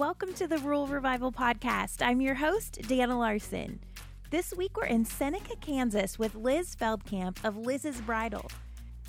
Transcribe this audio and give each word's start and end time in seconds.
Welcome 0.00 0.32
to 0.36 0.46
the 0.46 0.56
Rural 0.56 0.86
Revival 0.86 1.30
Podcast. 1.30 2.00
I'm 2.00 2.22
your 2.22 2.36
host, 2.36 2.78
Dana 2.88 3.18
Larson. 3.18 3.80
This 4.30 4.54
week 4.56 4.78
we're 4.78 4.86
in 4.86 5.04
Seneca, 5.04 5.56
Kansas 5.60 6.18
with 6.18 6.34
Liz 6.34 6.74
Feldkamp 6.74 7.44
of 7.44 7.58
Liz's 7.58 8.00
Bridal. 8.00 8.50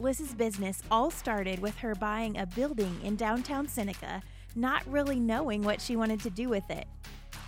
Liz's 0.02 0.34
business 0.34 0.84
all 0.92 1.10
started 1.10 1.60
with 1.60 1.78
her 1.78 1.96
buying 1.96 2.38
a 2.38 2.46
building 2.46 3.00
in 3.06 3.16
downtown 3.16 3.70
Seneca, 3.70 4.22
not 4.54 4.86
really 4.86 5.18
knowing 5.18 5.62
what 5.62 5.80
she 5.80 5.96
wanted 5.96 6.20
to 6.20 6.30
do 6.30 6.50
with 6.50 6.70
it. 6.70 6.90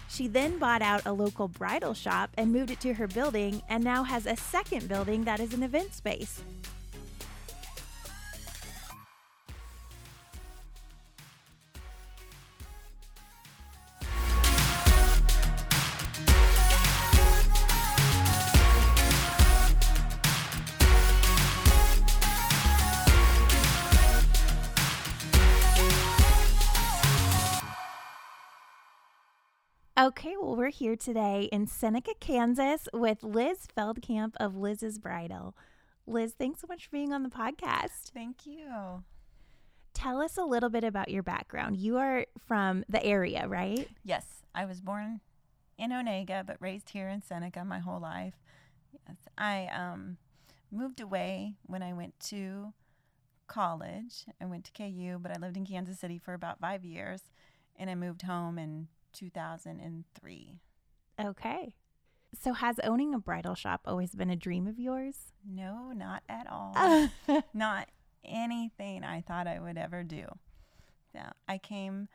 She 0.08 0.30
then 0.30 0.58
bought 0.58 0.82
out 0.82 1.06
a 1.06 1.12
local 1.12 1.50
bridal 1.50 1.94
shop 1.94 2.30
and 2.38 2.54
moved 2.54 2.72
it 2.72 2.80
to 2.80 2.94
her 2.94 3.08
building 3.08 3.62
and 3.68 3.84
now 3.84 4.04
has 4.04 4.26
a 4.26 4.38
second 4.38 4.88
building 4.88 5.26
that 5.26 5.42
is 5.42 5.54
an 5.54 5.64
event 5.64 5.94
space. 5.94 6.42
Okay, 30.04 30.36
well, 30.38 30.58
we're 30.58 30.68
here 30.68 30.98
today 30.98 31.48
in 31.54 31.66
Seneca, 31.66 32.12
Kansas 32.20 32.90
with 32.92 33.24
Liz 33.24 33.60
Feldkamp 33.74 34.34
of 34.36 34.58
Liz's 34.58 35.00
Bridal. 35.00 35.56
Liz, 36.06 36.34
thanks 36.38 36.60
so 36.60 36.68
much 36.68 36.84
for 36.84 36.90
being 36.92 37.14
on 37.14 37.24
the 37.24 37.30
podcast. 37.30 38.12
Thank 38.14 38.46
you. 38.46 39.06
Tell 39.94 40.20
us 40.20 40.36
a 40.36 40.44
little 40.44 40.68
bit 40.70 40.84
about 40.84 41.08
your 41.08 41.24
background. 41.24 41.78
You 41.78 41.96
are 42.00 42.26
from 42.46 42.84
the 42.90 43.02
area, 43.02 43.48
right? 43.48 43.88
Yes, 44.04 44.26
I 44.54 44.66
was 44.66 44.82
born 44.82 45.22
in 45.78 45.92
Onaga, 45.92 46.46
but 46.46 46.58
raised 46.60 46.90
here 46.90 47.08
in 47.08 47.22
Seneca 47.22 47.64
my 47.64 47.80
whole 47.80 48.02
life. 48.02 48.36
Yes, 49.08 49.16
I 49.38 49.70
um, 49.74 50.18
moved 50.70 51.00
away 51.00 51.56
when 51.66 51.82
I 51.82 51.94
went 51.94 52.20
to 52.26 52.74
college. 53.48 54.26
I 54.42 54.48
went 54.48 54.66
to 54.66 54.74
KU, 54.74 55.18
but 55.22 55.32
I 55.32 55.40
lived 55.40 55.56
in 55.56 55.66
Kansas 55.66 55.98
City 55.98 56.18
for 56.18 56.34
about 56.34 56.60
five 56.60 56.84
years, 56.84 57.22
and 57.78 57.90
I 57.90 57.96
moved 57.96 58.24
home 58.24 58.60
in 58.60 58.90
2003. 59.14 60.60
Okay. 61.20 61.76
So, 62.40 62.54
has 62.54 62.80
owning 62.84 63.14
a 63.14 63.20
bridal 63.20 63.54
shop 63.54 63.82
always 63.86 64.16
been 64.16 64.30
a 64.30 64.36
dream 64.36 64.68
of 64.68 64.80
yours? 64.80 65.16
No, 65.48 65.92
not 65.94 66.24
at 66.28 66.48
all. 66.50 66.76
not 67.54 67.90
anything 68.26 69.04
I 69.04 69.22
thought 69.22 69.48
I 69.48 69.60
would 69.60 69.78
ever 69.78 70.04
do. 70.04 70.26
Now, 71.14 71.34
I 71.48 71.60
came 71.60 72.08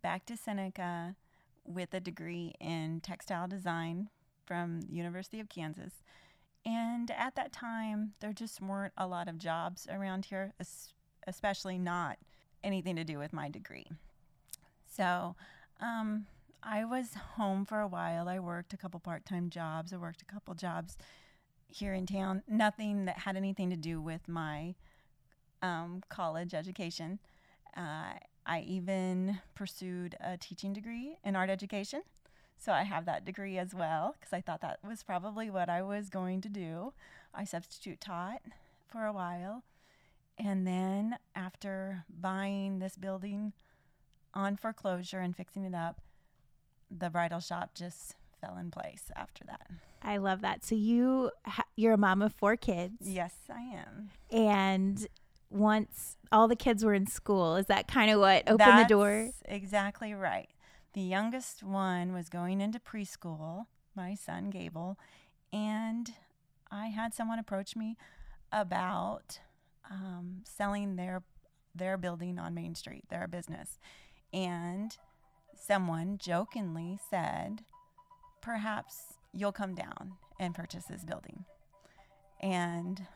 back 0.00 0.24
to 0.26 0.36
Seneca 0.36 1.16
with 1.64 1.92
a 1.94 2.00
degree 2.00 2.54
in 2.60 3.00
textile 3.00 3.48
design 3.48 4.08
from 4.46 4.82
the 4.82 4.94
University 4.94 5.40
of 5.40 5.48
Kansas. 5.48 5.94
And 6.64 7.10
at 7.10 7.34
that 7.36 7.52
time, 7.52 8.12
there 8.20 8.32
just 8.32 8.60
weren't 8.60 8.92
a 8.96 9.06
lot 9.06 9.28
of 9.28 9.38
jobs 9.38 9.86
around 9.90 10.26
here, 10.26 10.52
especially 11.26 11.78
not 11.78 12.18
anything 12.62 12.96
to 12.96 13.04
do 13.04 13.18
with 13.18 13.32
my 13.32 13.48
degree. 13.48 13.86
So, 14.96 15.36
um, 15.80 16.26
I 16.68 16.84
was 16.84 17.14
home 17.36 17.64
for 17.64 17.80
a 17.80 17.86
while. 17.86 18.28
I 18.28 18.40
worked 18.40 18.72
a 18.72 18.76
couple 18.76 18.98
part 18.98 19.24
time 19.24 19.50
jobs. 19.50 19.92
I 19.92 19.98
worked 19.98 20.20
a 20.20 20.24
couple 20.24 20.52
jobs 20.54 20.98
here 21.68 21.94
in 21.94 22.06
town. 22.06 22.42
Nothing 22.48 23.04
that 23.04 23.18
had 23.18 23.36
anything 23.36 23.70
to 23.70 23.76
do 23.76 24.00
with 24.00 24.26
my 24.26 24.74
um, 25.62 26.02
college 26.08 26.54
education. 26.54 27.20
Uh, 27.76 28.14
I 28.44 28.60
even 28.66 29.38
pursued 29.54 30.16
a 30.20 30.36
teaching 30.36 30.72
degree 30.72 31.18
in 31.24 31.36
art 31.36 31.50
education. 31.50 32.02
So 32.58 32.72
I 32.72 32.82
have 32.82 33.04
that 33.06 33.24
degree 33.24 33.58
as 33.58 33.72
well 33.72 34.16
because 34.18 34.32
I 34.32 34.40
thought 34.40 34.60
that 34.62 34.80
was 34.84 35.04
probably 35.04 35.48
what 35.50 35.68
I 35.68 35.82
was 35.82 36.10
going 36.10 36.40
to 36.40 36.48
do. 36.48 36.94
I 37.32 37.44
substitute 37.44 38.00
taught 38.00 38.42
for 38.88 39.06
a 39.06 39.12
while. 39.12 39.62
And 40.36 40.66
then 40.66 41.18
after 41.34 42.04
buying 42.08 42.80
this 42.80 42.96
building 42.96 43.52
on 44.34 44.56
foreclosure 44.56 45.20
and 45.20 45.36
fixing 45.36 45.64
it 45.64 45.74
up, 45.74 46.00
the 46.90 47.10
bridal 47.10 47.40
shop 47.40 47.74
just 47.74 48.14
fell 48.40 48.56
in 48.56 48.70
place 48.70 49.10
after 49.16 49.44
that. 49.44 49.70
I 50.02 50.18
love 50.18 50.40
that. 50.42 50.64
So 50.64 50.74
you 50.74 51.30
ha- 51.44 51.64
you're 51.76 51.94
a 51.94 51.98
mom 51.98 52.22
of 52.22 52.32
four 52.32 52.56
kids. 52.56 52.96
Yes, 53.00 53.34
I 53.50 53.60
am. 53.60 54.10
And 54.30 55.06
once 55.50 56.16
all 56.30 56.48
the 56.48 56.56
kids 56.56 56.84
were 56.84 56.94
in 56.94 57.06
school, 57.06 57.56
is 57.56 57.66
that 57.66 57.88
kind 57.88 58.10
of 58.10 58.20
what 58.20 58.44
opened 58.44 58.60
That's 58.60 58.82
the 58.84 58.88
door? 58.94 59.30
Exactly 59.44 60.14
right. 60.14 60.48
The 60.92 61.00
youngest 61.02 61.62
one 61.62 62.12
was 62.12 62.28
going 62.28 62.60
into 62.60 62.78
preschool, 62.78 63.66
my 63.94 64.14
son 64.14 64.50
Gable, 64.50 64.98
and 65.52 66.12
I 66.70 66.86
had 66.86 67.14
someone 67.14 67.38
approach 67.38 67.76
me 67.76 67.96
about 68.52 69.40
um, 69.90 70.42
selling 70.44 70.96
their 70.96 71.22
their 71.74 71.98
building 71.98 72.38
on 72.38 72.54
Main 72.54 72.74
Street, 72.74 73.04
their 73.10 73.28
business, 73.28 73.78
and 74.32 74.96
someone 75.58 76.18
jokingly 76.18 76.98
said, 77.10 77.62
Perhaps 78.40 79.14
you'll 79.32 79.52
come 79.52 79.74
down 79.74 80.12
and 80.38 80.54
purchase 80.54 80.84
this 80.84 81.04
building. 81.04 81.44
And 82.40 83.06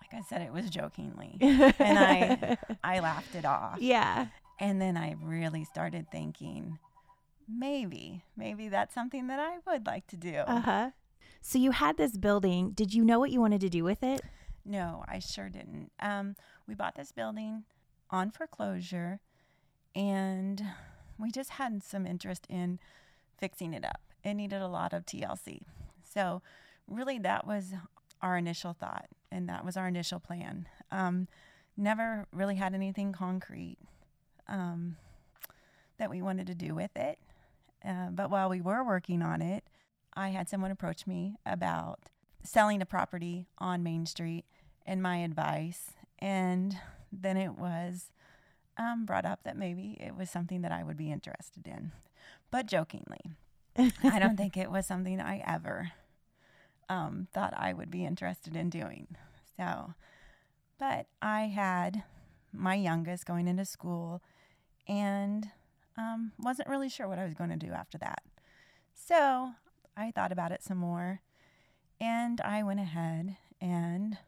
like 0.00 0.20
I 0.20 0.24
said, 0.28 0.42
it 0.42 0.52
was 0.52 0.70
jokingly. 0.70 1.36
and 1.40 1.98
I 1.98 2.58
I 2.82 3.00
laughed 3.08 3.34
it 3.34 3.44
off. 3.44 3.78
Yeah. 3.80 4.26
And 4.58 4.80
then 4.80 4.96
I 4.96 5.14
really 5.22 5.64
started 5.64 6.10
thinking, 6.10 6.78
maybe, 7.48 8.24
maybe 8.36 8.68
that's 8.68 8.94
something 8.94 9.28
that 9.28 9.38
I 9.38 9.58
would 9.70 9.86
like 9.86 10.06
to 10.08 10.16
do. 10.16 10.34
Uh-huh. 10.34 10.90
So 11.40 11.58
you 11.58 11.70
had 11.70 11.96
this 11.96 12.16
building. 12.16 12.72
Did 12.72 12.92
you 12.92 13.04
know 13.04 13.20
what 13.20 13.30
you 13.30 13.40
wanted 13.40 13.60
to 13.60 13.68
do 13.68 13.84
with 13.84 14.02
it? 14.02 14.20
No, 14.64 15.04
I 15.06 15.20
sure 15.20 15.48
didn't. 15.48 15.92
Um, 16.00 16.34
we 16.66 16.74
bought 16.74 16.96
this 16.96 17.12
building 17.12 17.64
on 18.10 18.30
foreclosure 18.30 19.20
and 19.94 20.62
we 21.18 21.30
just 21.30 21.50
had 21.50 21.82
some 21.82 22.06
interest 22.06 22.46
in 22.48 22.78
fixing 23.38 23.74
it 23.74 23.84
up. 23.84 24.00
It 24.24 24.34
needed 24.34 24.60
a 24.60 24.68
lot 24.68 24.92
of 24.92 25.06
TLC. 25.06 25.62
So, 26.02 26.42
really, 26.86 27.18
that 27.18 27.46
was 27.46 27.72
our 28.20 28.36
initial 28.36 28.72
thought, 28.72 29.06
and 29.30 29.48
that 29.48 29.64
was 29.64 29.76
our 29.76 29.86
initial 29.86 30.20
plan. 30.20 30.68
Um, 30.90 31.28
never 31.76 32.26
really 32.32 32.56
had 32.56 32.74
anything 32.74 33.12
concrete 33.12 33.78
um, 34.48 34.96
that 35.98 36.10
we 36.10 36.22
wanted 36.22 36.46
to 36.48 36.54
do 36.54 36.74
with 36.74 36.96
it. 36.96 37.18
Uh, 37.86 38.08
but 38.10 38.30
while 38.30 38.48
we 38.48 38.60
were 38.60 38.82
working 38.82 39.22
on 39.22 39.40
it, 39.40 39.64
I 40.14 40.30
had 40.30 40.48
someone 40.48 40.70
approach 40.70 41.06
me 41.06 41.36
about 41.46 42.00
selling 42.42 42.82
a 42.82 42.86
property 42.86 43.46
on 43.58 43.82
Main 43.82 44.06
Street 44.06 44.44
and 44.84 45.02
my 45.02 45.18
advice. 45.18 45.92
And 46.18 46.76
then 47.12 47.36
it 47.36 47.56
was 47.56 48.10
um, 48.78 49.04
brought 49.04 49.24
up 49.24 49.40
that 49.44 49.56
maybe 49.56 49.98
it 50.00 50.16
was 50.16 50.30
something 50.30 50.62
that 50.62 50.72
I 50.72 50.82
would 50.84 50.96
be 50.96 51.10
interested 51.10 51.66
in, 51.66 51.92
but 52.50 52.66
jokingly. 52.66 53.20
I 54.02 54.18
don't 54.18 54.36
think 54.36 54.56
it 54.56 54.70
was 54.70 54.86
something 54.86 55.20
I 55.20 55.42
ever 55.46 55.92
um, 56.88 57.28
thought 57.32 57.54
I 57.56 57.72
would 57.72 57.90
be 57.90 58.04
interested 58.04 58.56
in 58.56 58.70
doing. 58.70 59.08
So, 59.56 59.94
but 60.78 61.06
I 61.20 61.42
had 61.42 62.02
my 62.52 62.74
youngest 62.74 63.26
going 63.26 63.46
into 63.46 63.64
school 63.64 64.22
and 64.86 65.50
um, 65.96 66.32
wasn't 66.38 66.68
really 66.68 66.88
sure 66.88 67.08
what 67.08 67.18
I 67.18 67.24
was 67.24 67.34
going 67.34 67.50
to 67.50 67.56
do 67.56 67.72
after 67.72 67.98
that. 67.98 68.22
So 68.94 69.52
I 69.96 70.10
thought 70.10 70.32
about 70.32 70.52
it 70.52 70.62
some 70.62 70.78
more 70.78 71.20
and 72.00 72.40
I 72.40 72.62
went 72.62 72.80
ahead 72.80 73.36
and 73.60 74.18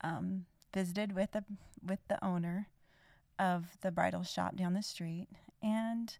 um, 0.00 0.46
visited 0.72 1.14
with 1.14 1.32
the 1.32 1.44
with 1.86 2.00
the 2.08 2.22
owner 2.24 2.68
of 3.38 3.76
the 3.80 3.90
bridal 3.90 4.22
shop 4.22 4.56
down 4.56 4.74
the 4.74 4.82
street. 4.82 5.28
And 5.62 6.16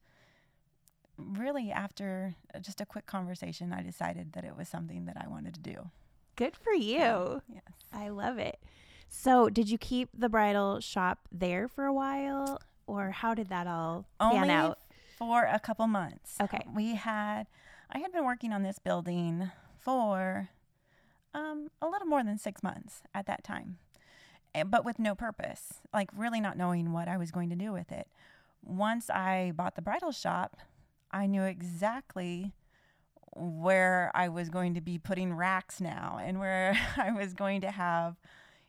really, 1.18 1.70
after 1.70 2.34
just 2.60 2.80
a 2.80 2.86
quick 2.86 3.06
conversation, 3.06 3.72
I 3.72 3.82
decided 3.82 4.32
that 4.32 4.44
it 4.44 4.56
was 4.56 4.68
something 4.68 5.06
that 5.06 5.16
I 5.20 5.28
wanted 5.28 5.54
to 5.54 5.60
do. 5.60 5.90
Good 6.36 6.56
for 6.56 6.72
you. 6.72 7.42
yes. 7.48 7.62
I 7.92 8.08
love 8.08 8.38
it. 8.38 8.58
So, 9.08 9.48
did 9.48 9.70
you 9.70 9.78
keep 9.78 10.08
the 10.12 10.28
bridal 10.28 10.80
shop 10.80 11.28
there 11.30 11.68
for 11.68 11.84
a 11.84 11.92
while, 11.92 12.60
or 12.86 13.10
how 13.10 13.34
did 13.34 13.48
that 13.48 13.66
all 13.66 14.06
pan 14.20 14.50
out? 14.50 14.78
For 15.16 15.44
a 15.44 15.60
couple 15.60 15.86
months. 15.86 16.36
Okay. 16.40 16.66
We 16.74 16.96
had, 16.96 17.46
I 17.90 17.98
had 17.98 18.10
been 18.12 18.24
working 18.24 18.52
on 18.52 18.64
this 18.64 18.80
building 18.80 19.52
for 19.78 20.48
um, 21.32 21.68
a 21.80 21.86
little 21.86 22.08
more 22.08 22.24
than 22.24 22.38
six 22.38 22.62
months 22.62 23.02
at 23.14 23.26
that 23.26 23.44
time. 23.44 23.78
But 24.66 24.84
with 24.84 24.98
no 24.98 25.14
purpose, 25.14 25.74
like 25.92 26.10
really 26.16 26.40
not 26.40 26.56
knowing 26.56 26.92
what 26.92 27.08
I 27.08 27.16
was 27.16 27.30
going 27.30 27.50
to 27.50 27.56
do 27.56 27.72
with 27.72 27.90
it. 27.90 28.06
Once 28.62 29.10
I 29.10 29.52
bought 29.56 29.74
the 29.74 29.82
bridal 29.82 30.12
shop, 30.12 30.56
I 31.10 31.26
knew 31.26 31.42
exactly 31.42 32.54
where 33.36 34.10
I 34.14 34.28
was 34.28 34.48
going 34.48 34.74
to 34.74 34.80
be 34.80 34.96
putting 34.98 35.34
racks 35.34 35.80
now 35.80 36.18
and 36.22 36.38
where 36.38 36.78
I 36.96 37.12
was 37.12 37.34
going 37.34 37.60
to 37.62 37.70
have, 37.70 38.16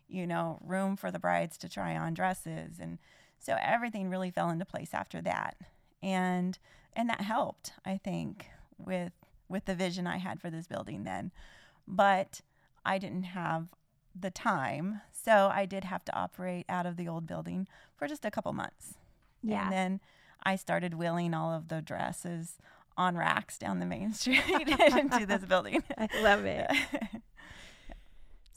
you 0.08 0.26
know, 0.26 0.60
room 0.64 0.96
for 0.98 1.12
the 1.12 1.20
brides 1.20 1.58
to 1.60 1.70
try 1.70 1.96
on 1.96 2.14
dresses. 2.14 2.80
And 2.80 2.98
so 3.40 3.56
everything 3.62 4.10
really 4.10 4.32
fell 4.32 4.50
into 4.50 4.66
place 4.66 4.94
after 4.94 5.22
that. 5.22 5.56
and 6.02 6.58
and 6.98 7.10
that 7.10 7.22
helped 7.22 7.74
I 7.86 7.98
think 7.98 8.48
with 8.78 9.12
with 9.50 9.66
the 9.66 9.76
vision 9.76 10.08
I 10.08 10.18
had 10.18 10.40
for 10.42 10.50
this 10.50 10.68
building 10.68 11.04
then. 11.04 11.32
But 11.88 12.42
I 12.86 12.98
didn't 12.98 13.24
have 13.24 13.68
the 14.20 14.32
time, 14.32 15.02
so 15.26 15.50
I 15.52 15.66
did 15.66 15.84
have 15.84 16.06
to 16.06 16.16
operate 16.16 16.66
out 16.70 16.86
of 16.86 16.98
the 16.98 17.08
old 17.08 17.26
building 17.26 17.68
for 17.98 18.08
just 18.08 18.26
a 18.26 18.32
couple 18.32 18.54
months. 18.54 18.94
Yeah. 19.42 19.64
And 19.64 19.74
then 19.74 20.00
I 20.44 20.56
started 20.56 20.94
wheeling 20.94 21.34
all 21.34 21.52
of 21.52 21.68
the 21.68 21.82
dresses 21.82 22.60
on 22.96 23.18
racks 23.18 23.58
down 23.58 23.80
the 23.80 23.86
main 23.88 24.14
street 24.22 24.42
into 24.48 25.26
this 25.26 25.44
building. 25.46 25.84
I 25.98 26.08
love 26.22 26.46
it. 26.46 26.70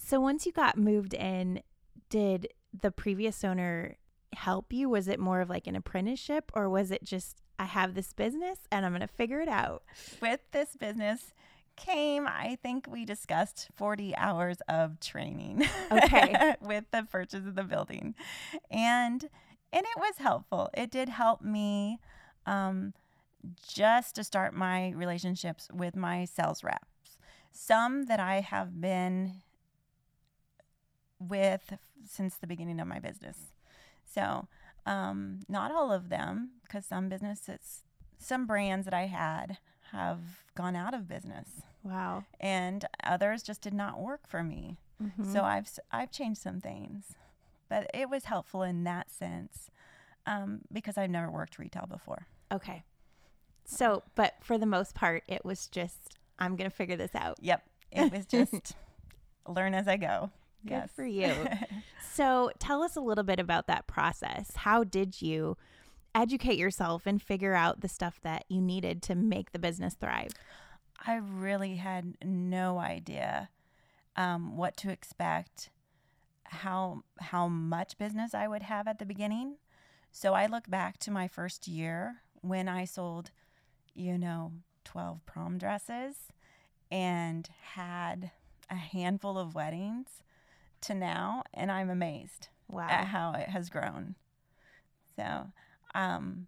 So 0.08 0.22
once 0.22 0.46
you 0.46 0.52
got 0.52 0.78
moved 0.78 1.12
in, 1.12 1.60
did 2.08 2.48
the 2.72 2.90
previous 2.90 3.44
owner 3.44 3.96
help 4.32 4.72
you? 4.72 4.88
Was 4.88 5.06
it 5.06 5.20
more 5.20 5.42
of 5.42 5.50
like 5.50 5.66
an 5.66 5.76
apprenticeship 5.76 6.50
or 6.54 6.70
was 6.70 6.90
it 6.90 7.04
just 7.04 7.42
I 7.58 7.66
have 7.66 7.92
this 7.92 8.14
business 8.14 8.60
and 8.72 8.86
I'm 8.86 8.92
going 8.92 9.02
to 9.02 9.06
figure 9.06 9.42
it 9.42 9.48
out? 9.48 9.82
With 10.22 10.40
this 10.52 10.76
business 10.76 11.34
came, 11.78 12.26
I 12.26 12.58
think 12.62 12.86
we 12.90 13.04
discussed 13.04 13.68
40 13.76 14.14
hours 14.16 14.58
of 14.68 15.00
training. 15.00 15.66
Okay. 15.90 16.54
with 16.60 16.84
the 16.90 17.04
purchase 17.04 17.46
of 17.46 17.54
the 17.54 17.64
building. 17.64 18.14
And 18.70 19.28
and 19.72 19.84
it 19.84 19.98
was 19.98 20.18
helpful. 20.18 20.70
It 20.74 20.90
did 20.90 21.08
help 21.10 21.42
me 21.42 21.98
um, 22.46 22.94
just 23.66 24.14
to 24.16 24.24
start 24.24 24.54
my 24.54 24.90
relationships 24.90 25.68
with 25.72 25.94
my 25.94 26.24
sales 26.24 26.64
reps. 26.64 27.18
Some 27.52 28.06
that 28.06 28.20
I 28.20 28.40
have 28.40 28.80
been 28.80 29.42
with 31.18 31.74
since 32.06 32.36
the 32.36 32.46
beginning 32.46 32.80
of 32.80 32.86
my 32.86 32.98
business. 32.98 33.36
So, 34.04 34.48
um, 34.86 35.40
not 35.48 35.70
all 35.70 35.92
of 35.92 36.08
them, 36.08 36.52
because 36.62 36.86
some 36.86 37.08
businesses, 37.08 37.82
some 38.18 38.46
brands 38.46 38.84
that 38.86 38.94
I 38.94 39.06
had 39.06 39.58
have 39.92 40.20
gone 40.54 40.76
out 40.76 40.94
of 40.94 41.08
business, 41.08 41.48
Wow. 41.82 42.24
and 42.40 42.84
others 43.04 43.42
just 43.42 43.60
did 43.62 43.74
not 43.74 43.98
work 44.00 44.26
for 44.28 44.42
me. 44.42 44.76
Mhm. 45.02 45.32
So 45.32 45.42
I've 45.44 45.68
I've 45.90 46.10
changed 46.10 46.40
some 46.40 46.60
things, 46.60 47.14
but 47.68 47.88
it 47.94 48.10
was 48.10 48.24
helpful 48.24 48.62
in 48.62 48.84
that 48.84 49.10
sense 49.10 49.70
um, 50.26 50.62
because 50.72 50.98
I've 50.98 51.10
never 51.10 51.30
worked 51.30 51.58
retail 51.58 51.86
before. 51.86 52.26
okay. 52.52 52.84
So, 53.64 54.02
but 54.14 54.34
for 54.42 54.56
the 54.56 54.64
most 54.66 54.94
part, 54.94 55.24
it 55.28 55.44
was 55.44 55.66
just 55.68 56.16
I'm 56.38 56.56
going 56.56 56.70
to 56.70 56.74
figure 56.74 56.96
this 56.96 57.14
out. 57.14 57.36
Yep, 57.40 57.62
it 57.92 58.10
was 58.12 58.24
just 58.30 58.74
learn 59.46 59.74
as 59.74 59.86
I 59.86 59.96
go. 59.98 60.30
Good 60.64 60.70
yes. 60.72 60.90
for 60.96 61.04
you. 61.20 61.34
So, 62.12 62.50
tell 62.58 62.82
us 62.82 62.96
a 62.96 63.00
little 63.00 63.24
bit 63.24 63.38
about 63.38 63.66
that 63.68 63.86
process. 63.86 64.56
How 64.56 64.84
did 64.84 65.20
you 65.22 65.56
educate 66.14 66.58
yourself 66.58 67.06
and 67.06 67.20
figure 67.22 67.54
out 67.54 67.80
the 67.82 67.88
stuff 67.88 68.18
that 68.22 68.44
you 68.48 68.60
needed 68.62 69.02
to 69.02 69.14
make 69.14 69.52
the 69.52 69.58
business 69.58 69.94
thrive? 69.94 70.32
I 71.04 71.16
really 71.16 71.76
had 71.76 72.16
no 72.24 72.78
idea 72.78 73.50
um, 74.16 74.56
what 74.56 74.76
to 74.78 74.90
expect, 74.90 75.70
how 76.44 77.02
how 77.20 77.48
much 77.48 77.98
business 77.98 78.34
I 78.34 78.48
would 78.48 78.62
have 78.62 78.88
at 78.88 78.98
the 78.98 79.06
beginning. 79.06 79.56
So 80.10 80.34
I 80.34 80.46
look 80.46 80.68
back 80.68 80.98
to 81.00 81.10
my 81.10 81.28
first 81.28 81.68
year 81.68 82.16
when 82.40 82.68
I 82.68 82.84
sold, 82.84 83.30
you 83.94 84.18
know, 84.18 84.52
twelve 84.84 85.24
prom 85.26 85.58
dresses 85.58 86.16
and 86.90 87.48
had 87.74 88.30
a 88.70 88.74
handful 88.76 89.38
of 89.38 89.54
weddings 89.54 90.22
to 90.82 90.94
now, 90.94 91.42
and 91.54 91.70
I'm 91.70 91.90
amazed 91.90 92.48
Wow. 92.68 92.88
at 92.88 93.06
how 93.06 93.32
it 93.32 93.48
has 93.48 93.70
grown. 93.70 94.14
So, 95.16 95.48
um, 95.94 96.46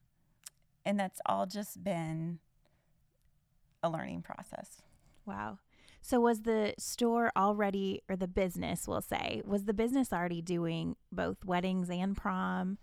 and 0.85 0.99
that's 0.99 1.20
all 1.26 1.47
just 1.47 1.82
been 1.82 2.38
a 3.82 3.91
learning 3.91 4.23
process. 4.23 4.82
Wow. 5.27 5.59
So 6.03 6.21
was 6.21 6.43
the 6.43 6.75
store 6.79 7.31
already 7.37 8.03
or 8.09 8.17
the 8.17 8.29
business, 8.29 8.88
we'll 8.88 9.03
say, 9.03 9.43
was 9.44 9.65
the 9.65 9.75
business 9.75 10.12
already 10.12 10.41
doing 10.41 10.97
both 11.12 11.44
weddings 11.44 11.91
and 11.91 12.17
prom? 12.17 12.79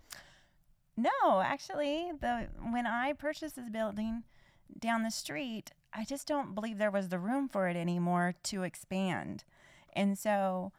No, 0.96 1.40
actually, 1.40 2.10
the 2.20 2.48
when 2.72 2.86
I 2.86 3.12
purchased 3.12 3.56
this 3.56 3.70
building 3.70 4.24
down 4.78 5.02
the 5.02 5.10
street, 5.10 5.70
I 5.92 6.04
just 6.04 6.26
don't 6.26 6.54
believe 6.54 6.78
there 6.78 6.90
was 6.90 7.08
the 7.08 7.18
room 7.18 7.48
for 7.48 7.68
it 7.68 7.76
anymore 7.76 8.34
to 8.44 8.62
expand, 8.62 9.44
and 9.92 10.18
so 10.18 10.72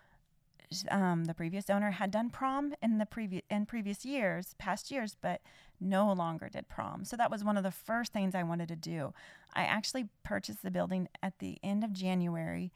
um, 0.92 1.26
the 1.26 1.34
previous 1.34 1.70
owner 1.70 1.92
had 1.92 2.12
done 2.12 2.30
prom 2.30 2.74
in 2.82 2.98
the 2.98 3.06
previous 3.06 3.44
in 3.50 3.66
previous 3.66 4.06
years, 4.06 4.56
past 4.58 4.92
years, 4.92 5.16
but 5.22 5.42
no 5.80 6.12
longer 6.12 6.50
did 6.50 6.68
prom. 6.68 7.06
So 7.06 7.16
that 7.18 7.32
was 7.32 7.44
one 7.44 7.58
of 7.58 7.64
the 7.64 7.72
first 7.72 8.14
things 8.14 8.36
I 8.36 8.44
wanted 8.44 8.68
to 8.70 8.76
do. 8.76 9.14
I 9.54 9.64
actually 9.64 10.10
purchased 10.24 10.62
the 10.64 10.72
building 10.72 11.08
at 11.24 11.40
the 11.40 11.58
end 11.64 11.84
of 11.84 11.94
January 11.94 12.72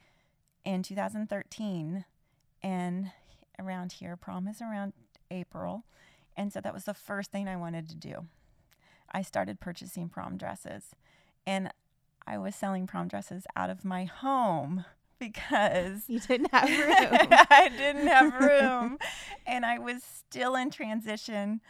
in 0.65 0.81
2013, 0.83 2.05
and 2.61 3.11
around 3.59 3.93
here, 3.93 4.15
prom 4.15 4.47
is 4.47 4.61
around 4.61 4.93
April. 5.29 5.83
And 6.35 6.51
so 6.51 6.61
that 6.61 6.73
was 6.73 6.85
the 6.85 6.93
first 6.93 7.31
thing 7.31 7.47
I 7.47 7.55
wanted 7.55 7.89
to 7.89 7.95
do. 7.95 8.27
I 9.11 9.21
started 9.21 9.59
purchasing 9.59 10.09
prom 10.09 10.37
dresses 10.37 10.95
and 11.45 11.71
I 12.25 12.37
was 12.37 12.55
selling 12.55 12.87
prom 12.87 13.07
dresses 13.07 13.45
out 13.55 13.69
of 13.69 13.85
my 13.85 14.05
home 14.05 14.85
because 15.19 16.03
You 16.07 16.19
didn't 16.19 16.51
have 16.51 16.69
room. 16.69 17.29
I 17.51 17.69
didn't 17.77 18.07
have 18.07 18.33
room 18.33 18.97
and 19.45 19.65
I 19.65 19.77
was 19.77 20.03
still 20.03 20.55
in 20.55 20.71
transition, 20.71 21.61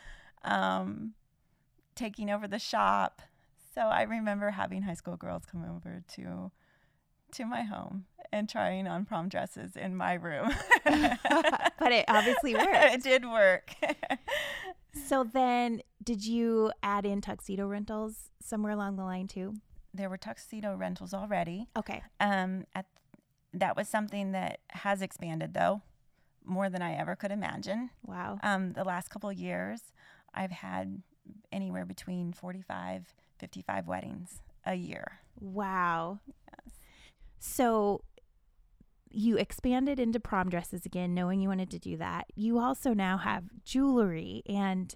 um, 0.43 1.13
taking 1.95 2.29
over 2.29 2.47
the 2.47 2.59
shop. 2.59 3.21
So 3.73 3.81
I 3.81 4.03
remember 4.03 4.51
having 4.51 4.83
high 4.83 4.93
school 4.93 5.17
girls 5.17 5.43
come 5.49 5.63
over 5.63 6.03
to 6.15 6.51
to 7.33 7.45
my 7.45 7.63
home 7.63 8.05
and 8.31 8.47
trying 8.47 8.85
on 8.87 9.05
prom 9.05 9.27
dresses 9.27 9.75
in 9.75 9.95
my 9.95 10.13
room. 10.13 10.53
but 10.83 11.91
it 11.91 12.05
obviously 12.07 12.53
worked. 12.53 12.69
it 12.71 13.01
did 13.01 13.25
work. 13.25 13.73
So 15.07 15.23
then, 15.23 15.81
did 16.03 16.23
you 16.23 16.71
add 16.83 17.07
in 17.07 17.21
tuxedo 17.21 17.67
rentals 17.67 18.29
somewhere 18.39 18.71
along 18.73 18.97
the 18.97 19.03
line 19.03 19.27
too? 19.27 19.55
there 19.93 20.09
were 20.09 20.17
tuxedo 20.17 20.75
rentals 20.75 21.13
already. 21.13 21.67
Okay. 21.77 22.01
Um, 22.19 22.65
at 22.73 22.85
that 23.53 23.75
was 23.75 23.87
something 23.87 24.31
that 24.31 24.59
has 24.71 25.01
expanded 25.01 25.53
though, 25.53 25.81
more 26.43 26.69
than 26.69 26.81
I 26.81 26.95
ever 26.95 27.15
could 27.15 27.31
imagine. 27.31 27.91
Wow. 28.05 28.39
Um, 28.41 28.73
the 28.73 28.83
last 28.83 29.09
couple 29.09 29.29
of 29.29 29.37
years, 29.37 29.81
I've 30.33 30.51
had 30.51 31.03
anywhere 31.51 31.85
between 31.85 32.33
45, 32.33 33.13
55 33.39 33.87
weddings 33.87 34.41
a 34.65 34.75
year. 34.75 35.19
Wow. 35.39 36.19
Yes. 36.27 36.75
So 37.39 38.03
you 39.09 39.37
expanded 39.37 39.99
into 39.99 40.19
prom 40.19 40.49
dresses 40.49 40.85
again, 40.85 41.13
knowing 41.13 41.39
you 41.39 41.49
wanted 41.49 41.69
to 41.71 41.79
do 41.79 41.97
that. 41.97 42.25
You 42.35 42.59
also 42.59 42.93
now 42.93 43.17
have 43.17 43.43
jewelry 43.63 44.43
and 44.47 44.93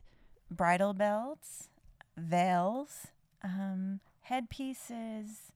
Bridal 0.49 0.93
belts, 0.93 1.69
veils, 2.15 3.07
um, 3.43 3.99
headpieces, 4.21 5.51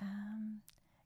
um, 0.00 0.60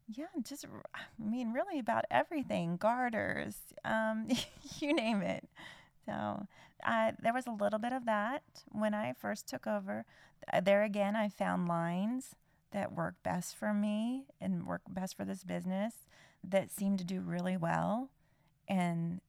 yeah, 0.09 0.27
just 0.43 0.67
I 0.95 1.01
mean, 1.19 1.53
really 1.53 1.79
about 1.79 2.05
everything. 2.11 2.77
Garters, 2.77 3.57
um, 3.85 4.29
you 4.79 4.95
name 4.95 5.23
it. 5.23 5.49
So 6.07 6.47
uh, 6.85 7.13
there 7.21 7.33
was 7.33 7.47
a 7.47 7.53
little 7.53 7.79
bit 7.79 7.93
of 7.93 8.05
that 8.07 8.43
when 8.71 8.95
I 8.95 9.13
first 9.13 9.49
took 9.49 9.67
over. 9.67 10.05
Uh, 10.53 10.61
There 10.61 10.83
again, 10.83 11.17
I 11.17 11.29
found 11.29 11.69
lines 11.69 12.35
that 12.73 12.93
work 12.93 13.17
best 13.23 13.57
for 13.57 13.73
me 13.75 14.27
and 14.41 14.67
work 14.67 14.83
best 14.89 15.17
for 15.17 15.25
this 15.25 15.45
business 15.45 15.95
that 16.43 16.73
seem 16.73 16.97
to 16.97 17.05
do 17.05 17.21
really 17.21 17.57
well, 17.57 18.11
and 18.69 19.21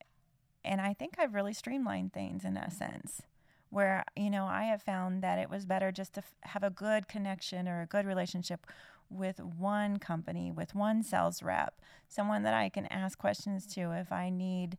and 0.66 0.80
I 0.82 0.94
think 0.94 1.16
I've 1.20 1.34
really 1.34 1.54
streamlined 1.54 2.14
things 2.14 2.46
in 2.46 2.58
a 2.58 2.72
sense 2.72 3.22
where 3.70 4.04
you 4.16 4.30
know 4.30 4.46
I 4.46 4.64
have 4.66 4.82
found 4.82 5.22
that 5.24 5.40
it 5.40 5.50
was 5.50 5.66
better 5.66 5.92
just 5.92 6.14
to 6.14 6.20
f- 6.22 6.34
have 6.42 6.64
a 6.64 6.70
good 6.70 7.08
connection 7.08 7.68
or 7.68 7.82
a 7.82 7.86
good 7.88 8.06
relationship 8.06 8.66
with 9.10 9.40
one 9.40 9.98
company, 10.00 10.52
with 10.52 10.74
one 10.74 11.04
sales 11.04 11.44
rep, 11.44 11.80
someone 12.08 12.44
that 12.44 12.54
I 12.54 12.70
can 12.70 12.86
ask 12.88 13.18
questions 13.18 13.66
to 13.76 13.92
if 13.92 14.12
I 14.12 14.30
need 14.30 14.78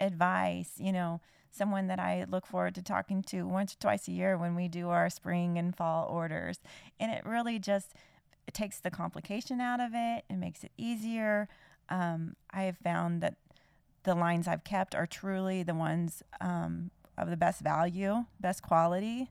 advice, 0.00 0.72
you 0.78 0.92
know, 0.92 1.20
someone 1.50 1.86
that 1.86 2.00
I 2.00 2.24
look 2.28 2.46
forward 2.46 2.74
to 2.74 2.82
talking 2.82 3.22
to 3.24 3.44
once 3.44 3.74
or 3.74 3.78
twice 3.78 4.08
a 4.08 4.12
year 4.12 4.36
when 4.36 4.54
we 4.54 4.68
do 4.68 4.88
our 4.88 5.08
spring 5.08 5.56
and 5.56 5.74
fall 5.74 6.08
orders. 6.08 6.58
And 6.98 7.12
it 7.12 7.24
really 7.24 7.58
just 7.58 7.94
it 8.46 8.54
takes 8.54 8.78
the 8.80 8.90
complication 8.90 9.60
out 9.60 9.80
of 9.80 9.92
it 9.94 10.24
and 10.28 10.40
makes 10.40 10.64
it 10.64 10.72
easier. 10.76 11.48
Um, 11.88 12.36
I 12.50 12.62
have 12.62 12.76
found 12.78 13.22
that 13.22 13.36
the 14.02 14.14
lines 14.14 14.46
I've 14.46 14.64
kept 14.64 14.94
are 14.94 15.06
truly 15.06 15.62
the 15.62 15.74
ones 15.74 16.22
um, 16.40 16.90
of 17.16 17.30
the 17.30 17.36
best 17.36 17.60
value, 17.60 18.24
best 18.40 18.62
quality. 18.62 19.30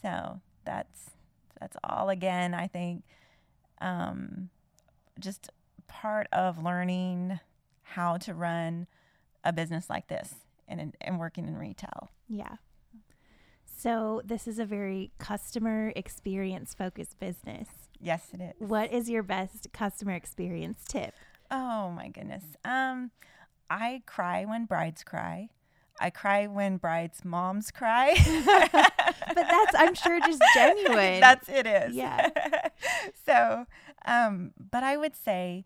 So 0.00 0.40
that's 0.64 1.10
that's 1.58 1.76
all 1.82 2.08
again. 2.08 2.54
I 2.54 2.68
think 2.68 3.02
um, 3.80 4.50
just 5.18 5.50
part 5.88 6.28
of 6.32 6.62
learning 6.62 7.40
how 7.82 8.18
to 8.18 8.34
run 8.34 8.86
a 9.48 9.52
business 9.52 9.88
like 9.88 10.08
this 10.08 10.34
and 10.68 10.94
and 11.00 11.18
working 11.18 11.48
in 11.48 11.56
retail. 11.56 12.10
yeah. 12.28 12.56
So, 13.80 14.22
this 14.24 14.48
is 14.48 14.58
a 14.58 14.64
very 14.64 15.12
customer 15.18 15.92
experience 15.94 16.74
focused 16.74 17.20
business. 17.20 17.68
Yes, 18.00 18.30
it 18.32 18.40
is. 18.40 18.68
What 18.68 18.92
is 18.92 19.08
your 19.08 19.22
best 19.22 19.68
customer 19.72 20.14
experience 20.14 20.84
tip? 20.88 21.14
Oh 21.48 21.90
my 21.90 22.08
goodness. 22.08 22.42
Um, 22.64 23.12
I 23.70 24.02
cry 24.04 24.44
when 24.44 24.64
brides 24.64 25.04
cry. 25.04 25.50
I 26.00 26.10
cry 26.10 26.48
when 26.48 26.76
brides' 26.78 27.24
moms 27.24 27.70
cry. 27.70 28.14
but 28.44 29.34
that's, 29.34 29.74
I'm 29.76 29.94
sure, 29.94 30.18
just 30.20 30.42
genuine. 30.54 31.20
that's 31.20 31.48
it 31.48 31.66
is. 31.66 31.94
Yeah. 31.94 32.30
so, 33.26 33.66
um, 34.06 34.52
but 34.58 34.82
I 34.82 34.96
would 34.96 35.14
say, 35.14 35.64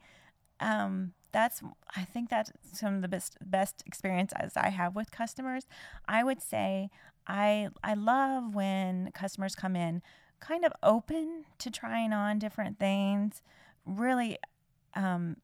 um, 0.61 1.13
that's 1.33 1.63
I 1.97 2.05
think 2.05 2.29
that's 2.29 2.53
some 2.73 2.95
of 2.95 3.03
the 3.03 3.09
best 3.09 3.37
best 3.45 3.83
experiences 3.87 4.53
I 4.57 4.69
have 4.69 4.95
with 4.95 5.11
customers. 5.11 5.67
I 6.07 6.25
would 6.25 6.43
say 6.43 6.91
I 7.27 7.69
I 7.83 7.95
love 7.95 8.55
when 8.55 9.11
customers 9.13 9.55
come 9.55 9.77
in 9.77 10.03
kind 10.41 10.65
of 10.65 10.73
open 10.83 11.45
to 11.59 11.71
trying 11.71 12.13
on 12.13 12.39
different 12.39 12.79
things. 12.79 13.43
Really, 13.87 14.39
um, 14.95 15.37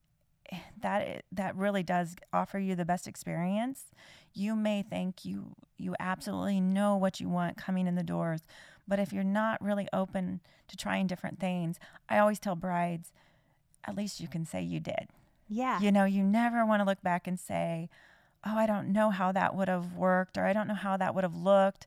that 0.80 1.24
that 1.32 1.56
really 1.56 1.82
does 1.82 2.16
offer 2.32 2.58
you 2.58 2.74
the 2.74 2.84
best 2.84 3.06
experience. 3.06 3.86
You 4.34 4.54
may 4.54 4.82
think 4.82 5.24
you 5.24 5.54
you 5.78 5.94
absolutely 5.98 6.60
know 6.60 6.96
what 6.96 7.20
you 7.20 7.28
want 7.28 7.56
coming 7.56 7.86
in 7.86 7.94
the 7.94 8.02
doors, 8.02 8.42
but 8.86 8.98
if 8.98 9.12
you're 9.12 9.24
not 9.24 9.62
really 9.62 9.88
open 9.92 10.40
to 10.68 10.76
trying 10.76 11.06
different 11.06 11.40
things, 11.40 11.78
I 12.08 12.18
always 12.18 12.38
tell 12.38 12.56
brides, 12.56 13.12
at 13.84 13.96
least 13.96 14.20
you 14.20 14.28
can 14.28 14.44
say 14.44 14.62
you 14.62 14.80
did. 14.80 15.08
Yeah. 15.48 15.80
You 15.80 15.92
know, 15.92 16.04
you 16.04 16.22
never 16.22 16.64
want 16.66 16.80
to 16.80 16.84
look 16.86 17.02
back 17.02 17.26
and 17.26 17.38
say, 17.38 17.88
"Oh, 18.44 18.56
I 18.56 18.66
don't 18.66 18.92
know 18.92 19.10
how 19.10 19.32
that 19.32 19.54
would 19.54 19.68
have 19.68 19.94
worked," 19.94 20.36
or 20.38 20.46
"I 20.46 20.52
don't 20.52 20.68
know 20.68 20.74
how 20.74 20.96
that 20.96 21.14
would 21.14 21.24
have 21.24 21.34
looked." 21.34 21.86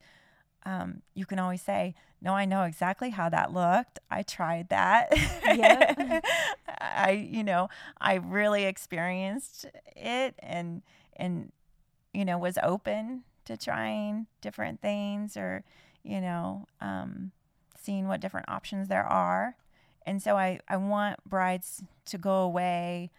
Um, 0.66 1.02
you 1.16 1.26
can 1.26 1.40
always 1.40 1.62
say, 1.62 1.96
"No, 2.22 2.34
I 2.34 2.46
know 2.46 2.64
exactly 2.64 3.12
how 3.12 3.30
that 3.30 3.52
looked. 3.54 4.00
I 4.10 4.24
tried 4.24 4.70
that. 4.70 5.10
Yeah. 5.46 6.22
I, 6.82 7.12
you 7.12 7.44
know, 7.44 7.70
I 8.00 8.16
really 8.16 8.64
experienced 8.66 9.66
it, 9.96 10.36
and 10.40 10.82
and 11.16 11.52
you 12.14 12.26
know, 12.26 12.38
was 12.38 12.58
open 12.64 13.24
to 13.46 13.58
trying 13.58 14.28
different 14.42 14.82
things, 14.82 15.38
or 15.38 15.64
you 16.04 16.20
know, 16.22 16.68
um, 16.82 17.32
seeing 17.80 18.08
what 18.08 18.22
different 18.22 18.50
options 18.50 18.88
there 18.88 19.06
are." 19.06 19.56
And 20.06 20.22
so 20.22 20.36
I, 20.36 20.60
I 20.68 20.78
want 20.78 21.20
brides 21.30 21.84
to 22.06 22.18
go 22.18 22.38
away 22.42 23.12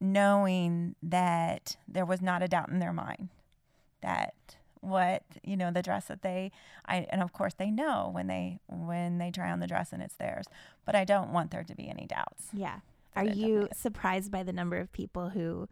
knowing 0.00 0.94
that 1.02 1.76
there 1.86 2.06
was 2.06 2.22
not 2.22 2.42
a 2.42 2.48
doubt 2.48 2.68
in 2.70 2.78
their 2.78 2.92
mind 2.92 3.28
that 4.00 4.34
what 4.80 5.22
you 5.42 5.56
know 5.56 5.70
the 5.70 5.82
dress 5.82 6.06
that 6.06 6.22
they 6.22 6.50
I 6.86 7.06
and 7.10 7.22
of 7.22 7.34
course 7.34 7.52
they 7.52 7.70
know 7.70 8.08
when 8.12 8.28
they 8.28 8.60
when 8.66 9.18
they 9.18 9.30
try 9.30 9.50
on 9.50 9.60
the 9.60 9.66
dress 9.66 9.92
and 9.92 10.02
it's 10.02 10.14
theirs 10.14 10.46
but 10.86 10.94
I 10.94 11.04
don't 11.04 11.32
want 11.32 11.50
there 11.50 11.64
to 11.64 11.74
be 11.74 11.88
any 11.88 12.06
doubts. 12.06 12.48
Yeah. 12.52 12.80
Are 13.14 13.24
you 13.24 13.68
surprised 13.74 14.30
by 14.30 14.42
the 14.42 14.52
number 14.52 14.78
of 14.78 14.92
people 14.92 15.30
who 15.30 15.68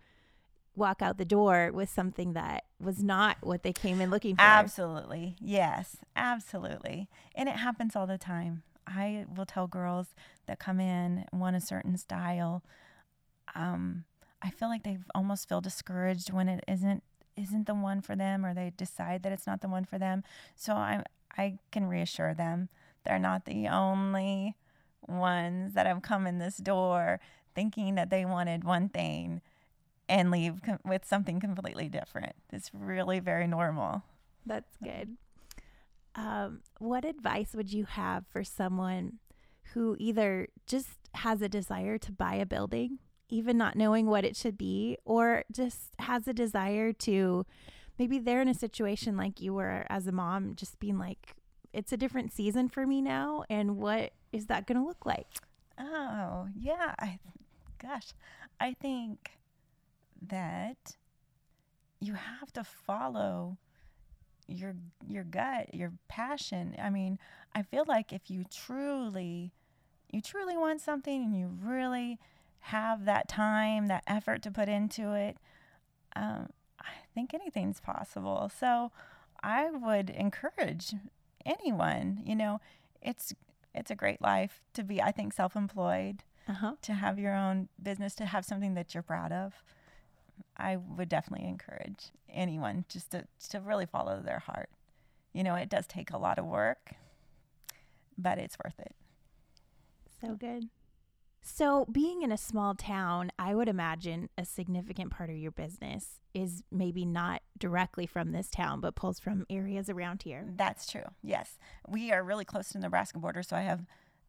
walk 0.77 1.01
out 1.03 1.17
the 1.17 1.25
door 1.25 1.71
with 1.73 1.89
something 1.89 2.35
that 2.35 2.65
was 2.79 3.03
not 3.03 3.39
what 3.41 3.63
they 3.63 3.73
came 3.73 4.01
in 4.01 4.11
looking 4.11 4.37
for? 4.37 4.43
Absolutely. 4.43 5.37
Yes, 5.41 5.97
absolutely. 6.15 7.09
And 7.35 7.49
it 7.49 7.57
happens 7.57 7.97
all 7.97 8.07
the 8.07 8.19
time. 8.19 8.63
I 8.87 9.25
will 9.35 9.47
tell 9.47 9.67
girls 9.67 10.09
that 10.47 10.59
come 10.59 10.81
in 10.81 11.25
want 11.33 11.57
a 11.57 11.61
certain 11.61 11.97
style 11.97 12.63
um 13.55 14.05
I 14.43 14.51
feel 14.51 14.69
like 14.69 14.85
they 14.85 14.99
almost 15.15 15.49
feel 15.49 15.61
discouraged 15.61 16.33
when 16.33 16.49
it 16.49 16.65
isn't 16.69 17.03
isn't 17.37 17.67
the 17.67 17.75
one 17.75 18.01
for 18.01 18.17
them 18.17 18.45
or 18.45 18.53
they 18.53 18.73
decide 18.77 19.23
that 19.23 19.33
it's 19.33 19.47
not 19.47 19.61
the 19.61 19.69
one 19.69 19.85
for 19.85 19.99
them. 19.99 20.23
So 20.57 20.75
I 20.75 21.05
I 21.37 21.59
can 21.71 21.87
reassure 21.87 22.35
them 22.35 22.69
they're 23.05 23.19
not 23.19 23.45
the 23.47 23.69
only 23.69 24.55
ones 25.07 25.75
that 25.75 25.87
have 25.87 26.03
come 26.03 26.27
in 26.27 26.39
this 26.39 26.59
door 26.59 27.21
thinking 27.55 27.95
that 27.95 28.11
they 28.11 28.25
wanted 28.25 28.65
one 28.65 28.89
thing 28.89 29.41
and 30.09 30.31
leave 30.31 30.61
com- 30.63 30.79
with 30.85 31.05
something 31.05 31.41
completely 31.41 31.89
different. 31.89 32.35
It's 32.53 32.71
really 32.73 33.19
very 33.19 33.47
normal. 33.47 34.03
That's 34.45 34.77
good. 34.83 35.17
Um, 36.15 36.61
what 36.79 37.05
advice 37.05 37.55
would 37.55 37.73
you 37.73 37.85
have 37.85 38.27
for 38.27 38.45
someone 38.45 39.19
who 39.75 39.97
either 39.99 40.49
just 40.67 40.89
has 41.15 41.43
a 41.43 41.49
desire 41.49 41.99
to 41.99 42.13
buy 42.13 42.35
a 42.35 42.47
building 42.47 42.99
even 43.29 43.59
not 43.59 43.77
knowing 43.77 44.07
what 44.07 44.25
it 44.25 44.37
should 44.37 44.57
be, 44.59 44.99
or 45.05 45.45
just 45.53 45.93
has 45.99 46.27
a 46.27 46.33
desire 46.33 46.93
to 46.93 47.45
maybe 47.99 48.19
they're 48.19 48.43
in 48.43 48.49
a 48.49 48.55
situation 48.55 49.17
like 49.17 49.41
you 49.41 49.55
were 49.55 49.85
as 49.89 50.07
a 50.07 50.13
mom, 50.13 50.55
just 50.55 50.79
being 50.79 50.99
like, 50.99 51.35
it's 51.73 51.93
a 51.93 51.97
different 51.97 52.33
season 52.33 52.69
for 52.69 52.87
me 52.87 53.03
now. 53.03 53.45
And 53.51 53.77
what 53.77 54.13
is 54.33 54.47
that 54.47 54.67
going 54.67 54.81
to 54.81 54.87
look 54.87 55.05
like? 55.05 55.27
Oh, 55.79 56.49
yeah. 56.59 56.95
I, 56.99 57.19
gosh, 57.81 58.13
I 58.61 58.75
think 58.75 59.33
that 60.27 60.97
you 62.01 62.15
have 62.15 62.53
to 62.53 62.65
follow 62.65 63.59
your 64.47 64.75
your 65.07 65.25
gut, 65.25 65.75
your 65.75 65.93
passion. 66.09 66.75
I 66.83 66.91
mean, 66.91 67.19
I 67.55 67.63
feel 67.63 67.85
like 67.87 68.13
if 68.13 68.31
you 68.31 68.45
truly 68.53 69.53
you 70.11 70.23
truly 70.23 70.57
want 70.57 70.81
something 70.81 71.23
and 71.23 71.39
you 71.39 71.51
really 71.63 72.19
have 72.61 73.05
that 73.05 73.29
time, 73.29 73.87
that 73.87 74.05
effort 74.07 74.43
to 74.43 74.51
put 74.51 74.69
into 74.69 75.13
it, 75.13 75.39
um, 76.15 76.51
I 76.81 76.91
think 77.15 77.35
anything's 77.35 77.81
possible. 77.81 78.51
So 78.59 78.93
I 79.43 79.71
would 79.71 80.11
encourage 80.11 80.95
anyone, 81.45 82.23
you 82.25 82.37
know, 82.37 82.61
it's 83.03 83.35
it's 83.75 83.91
a 83.91 83.95
great 83.95 84.21
life 84.21 84.61
to 84.75 84.83
be, 84.83 85.01
I 85.01 85.13
think, 85.13 85.33
self-employed, 85.33 86.25
uh-huh. 86.49 86.73
to 86.83 86.95
have 86.95 87.19
your 87.19 87.35
own 87.35 87.69
business, 87.81 88.15
to 88.17 88.27
have 88.27 88.45
something 88.45 88.75
that 88.75 88.95
you're 88.95 89.03
proud 89.03 89.31
of. 89.31 89.63
I 90.57 90.77
would 90.77 91.09
definitely 91.09 91.47
encourage 91.47 92.11
anyone 92.29 92.85
just 92.89 93.11
to 93.13 93.25
to 93.51 93.61
really 93.61 93.87
follow 93.87 94.21
their 94.21 94.41
heart. 94.41 94.71
You 95.33 95.45
know, 95.45 95.55
it 95.55 95.69
does 95.69 95.87
take 95.87 96.11
a 96.11 96.19
lot 96.19 96.39
of 96.39 96.47
work, 96.47 96.95
but 98.17 98.39
it's 98.39 98.57
worth 98.65 98.79
it. 98.81 98.95
So 100.21 100.35
good. 100.35 100.69
So, 101.51 101.87
being 101.91 102.23
in 102.23 102.31
a 102.31 102.37
small 102.37 102.75
town, 102.75 103.33
I 103.39 103.55
would 103.55 103.69
imagine 103.69 104.29
a 104.37 104.45
significant 104.45 105.11
part 105.11 105.31
of 105.31 105.37
your 105.37 105.51
business 105.51 106.21
is 106.35 106.63
maybe 106.71 107.07
not 107.07 107.41
directly 107.59 108.07
from 108.07 108.31
this 108.33 108.51
town, 108.51 108.81
but 108.81 108.95
pulls 108.95 109.19
from 109.19 109.47
areas 109.49 109.89
around 109.89 110.23
here. 110.23 110.45
That's 110.55 110.87
true. 110.87 111.07
Yes. 111.23 111.59
We 111.89 112.13
are 112.13 112.23
really 112.23 112.45
close 112.45 112.69
to 112.69 112.75
the 112.75 112.81
Nebraska 112.81 113.19
border, 113.19 113.43
so 113.43 113.57
I 113.57 113.63
have 113.63 113.87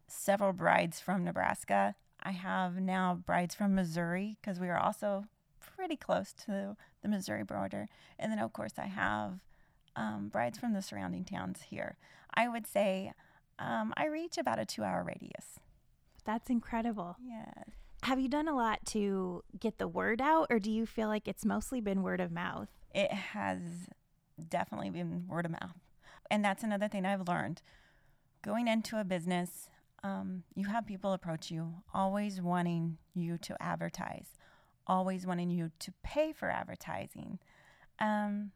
several 0.08 0.54
brides 0.54 1.02
from 1.02 1.26
Nebraska. 1.26 1.94
I 2.24 2.32
have 2.32 2.80
now 2.80 3.20
brides 3.26 3.54
from 3.54 3.76
Missouri 3.76 4.38
because 4.42 4.60
we 4.60 4.70
are 4.70 4.80
also 4.80 5.26
pretty 5.60 5.98
close 5.98 6.32
to 6.46 6.78
the 7.04 7.10
Missouri 7.10 7.44
border. 7.44 7.90
And 8.18 8.32
then, 8.32 8.40
of 8.40 8.54
course, 8.54 8.74
I 8.80 8.88
have 8.88 9.40
um, 9.96 10.30
brides 10.30 10.58
from 10.58 10.74
the 10.74 10.82
surrounding 10.82 11.26
towns 11.26 11.64
here. 11.70 11.98
I 12.34 12.48
would 12.48 12.66
say 12.66 13.12
um, 13.60 13.94
I 13.98 14.08
reach 14.08 14.38
about 14.38 14.58
a 14.58 14.66
two 14.66 14.84
hour 14.84 15.04
radius. 15.04 15.60
That's 16.30 16.52
incredible. 16.52 17.18
Yeah. 17.20 17.64
Have 18.04 18.20
you 18.20 18.30
done 18.30 18.48
a 18.48 18.56
lot 18.56 18.86
to 18.90 19.44
get 19.60 19.80
the 19.80 19.88
word 19.88 20.22
out, 20.22 20.46
or 20.52 20.60
do 20.60 20.70
you 20.70 20.86
feel 20.86 21.08
like 21.08 21.28
it's 21.28 21.44
mostly 21.44 21.82
been 21.82 22.04
word 22.04 22.22
of 22.22 22.32
mouth? 22.32 22.68
It 22.94 23.12
has 23.12 23.60
definitely 24.48 24.92
been 24.92 25.26
word 25.28 25.46
of 25.46 25.54
mouth. 25.54 25.74
And 26.30 26.46
that's 26.46 26.64
another 26.64 26.88
thing 26.88 27.04
I've 27.04 27.28
learned. 27.28 27.64
Going 28.44 28.68
into 28.68 29.00
a 29.00 29.04
business, 29.04 29.70
um, 30.04 30.44
you 30.54 30.68
have 30.68 30.86
people 30.86 31.14
approach 31.14 31.50
you, 31.50 31.78
always 31.96 32.40
wanting 32.40 33.00
you 33.16 33.40
to 33.40 33.60
advertise, 33.60 34.38
always 34.86 35.26
wanting 35.26 35.50
you 35.50 35.72
to 35.80 35.92
pay 36.04 36.32
for 36.32 36.52
advertising. 36.52 37.40
Um, 37.98 38.52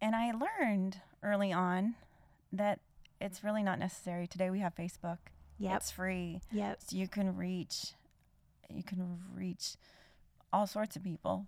and 0.00 0.14
I 0.14 0.30
learned 0.30 0.98
early 1.24 1.52
on 1.52 1.96
that 2.52 2.78
it's 3.20 3.42
really 3.42 3.64
not 3.64 3.80
necessary. 3.80 4.28
Today 4.28 4.48
we 4.48 4.60
have 4.60 4.76
Facebook. 4.76 5.18
Yep. 5.60 5.76
It's 5.76 5.90
free. 5.90 6.40
Yep. 6.52 6.80
So 6.88 6.96
you 6.96 7.06
can 7.06 7.36
reach 7.36 7.92
you 8.68 8.82
can 8.82 9.18
reach 9.34 9.74
all 10.52 10.66
sorts 10.66 10.96
of 10.96 11.04
people 11.04 11.46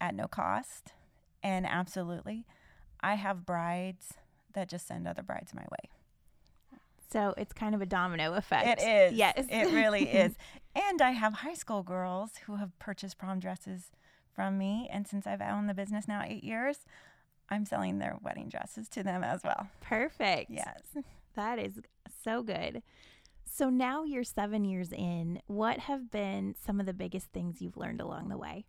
at 0.00 0.14
no 0.14 0.26
cost. 0.26 0.92
And 1.42 1.66
absolutely, 1.66 2.44
I 3.00 3.14
have 3.14 3.46
brides 3.46 4.14
that 4.54 4.68
just 4.68 4.88
send 4.88 5.06
other 5.06 5.22
brides 5.22 5.54
my 5.54 5.62
way. 5.62 5.90
So 7.12 7.34
it's 7.36 7.52
kind 7.52 7.74
of 7.74 7.80
a 7.80 7.86
domino 7.86 8.34
effect. 8.34 8.80
It 8.80 9.12
is. 9.12 9.16
Yes. 9.16 9.46
It 9.48 9.72
really 9.72 10.08
is. 10.10 10.34
And 10.74 11.00
I 11.00 11.12
have 11.12 11.34
high 11.34 11.54
school 11.54 11.82
girls 11.82 12.32
who 12.46 12.56
have 12.56 12.76
purchased 12.78 13.16
prom 13.16 13.38
dresses 13.38 13.92
from 14.34 14.58
me. 14.58 14.88
And 14.92 15.06
since 15.06 15.26
I've 15.26 15.40
owned 15.40 15.68
the 15.68 15.74
business 15.74 16.08
now 16.08 16.22
eight 16.26 16.42
years, 16.42 16.80
I'm 17.48 17.64
selling 17.64 17.98
their 17.98 18.16
wedding 18.22 18.48
dresses 18.48 18.88
to 18.90 19.04
them 19.04 19.22
as 19.22 19.44
well. 19.44 19.68
Perfect. 19.80 20.50
Yes. 20.50 20.80
That 21.36 21.58
is 21.60 21.74
so 22.24 22.42
good. 22.42 22.82
So 23.48 23.70
now 23.70 24.04
you're 24.04 24.24
seven 24.24 24.64
years 24.64 24.92
in. 24.92 25.40
What 25.46 25.78
have 25.80 26.10
been 26.10 26.54
some 26.64 26.80
of 26.80 26.86
the 26.86 26.92
biggest 26.92 27.28
things 27.32 27.62
you've 27.62 27.76
learned 27.76 28.00
along 28.00 28.28
the 28.28 28.36
way? 28.36 28.66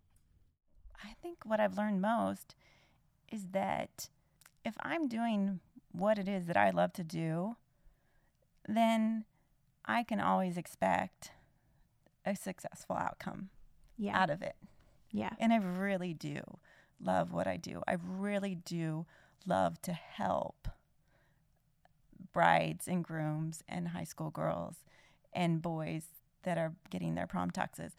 I 1.04 1.14
think 1.22 1.38
what 1.44 1.60
I've 1.60 1.76
learned 1.76 2.00
most 2.00 2.54
is 3.30 3.48
that 3.52 4.08
if 4.64 4.74
I'm 4.80 5.06
doing 5.08 5.60
what 5.92 6.18
it 6.18 6.28
is 6.28 6.46
that 6.46 6.56
I 6.56 6.70
love 6.70 6.92
to 6.94 7.04
do, 7.04 7.56
then 8.66 9.24
I 9.84 10.02
can 10.04 10.20
always 10.20 10.56
expect 10.56 11.32
a 12.24 12.34
successful 12.34 12.96
outcome 12.96 13.50
Yeah. 13.96 14.18
out 14.18 14.30
of 14.30 14.42
it. 14.42 14.56
Yeah. 15.10 15.30
And 15.38 15.52
I 15.52 15.56
really 15.56 16.14
do 16.14 16.40
love 17.00 17.32
what 17.32 17.46
I 17.46 17.56
do. 17.56 17.82
I 17.86 17.96
really 18.02 18.54
do 18.54 19.06
love 19.46 19.80
to 19.82 19.92
help 19.92 20.68
brides 22.32 22.88
and 22.88 23.04
grooms 23.04 23.62
and 23.68 23.88
high 23.88 24.04
school 24.04 24.30
girls 24.30 24.76
and 25.32 25.62
boys 25.62 26.04
that 26.44 26.58
are 26.58 26.74
getting 26.90 27.14
their 27.14 27.26
prom 27.26 27.50
tuxes, 27.50 27.92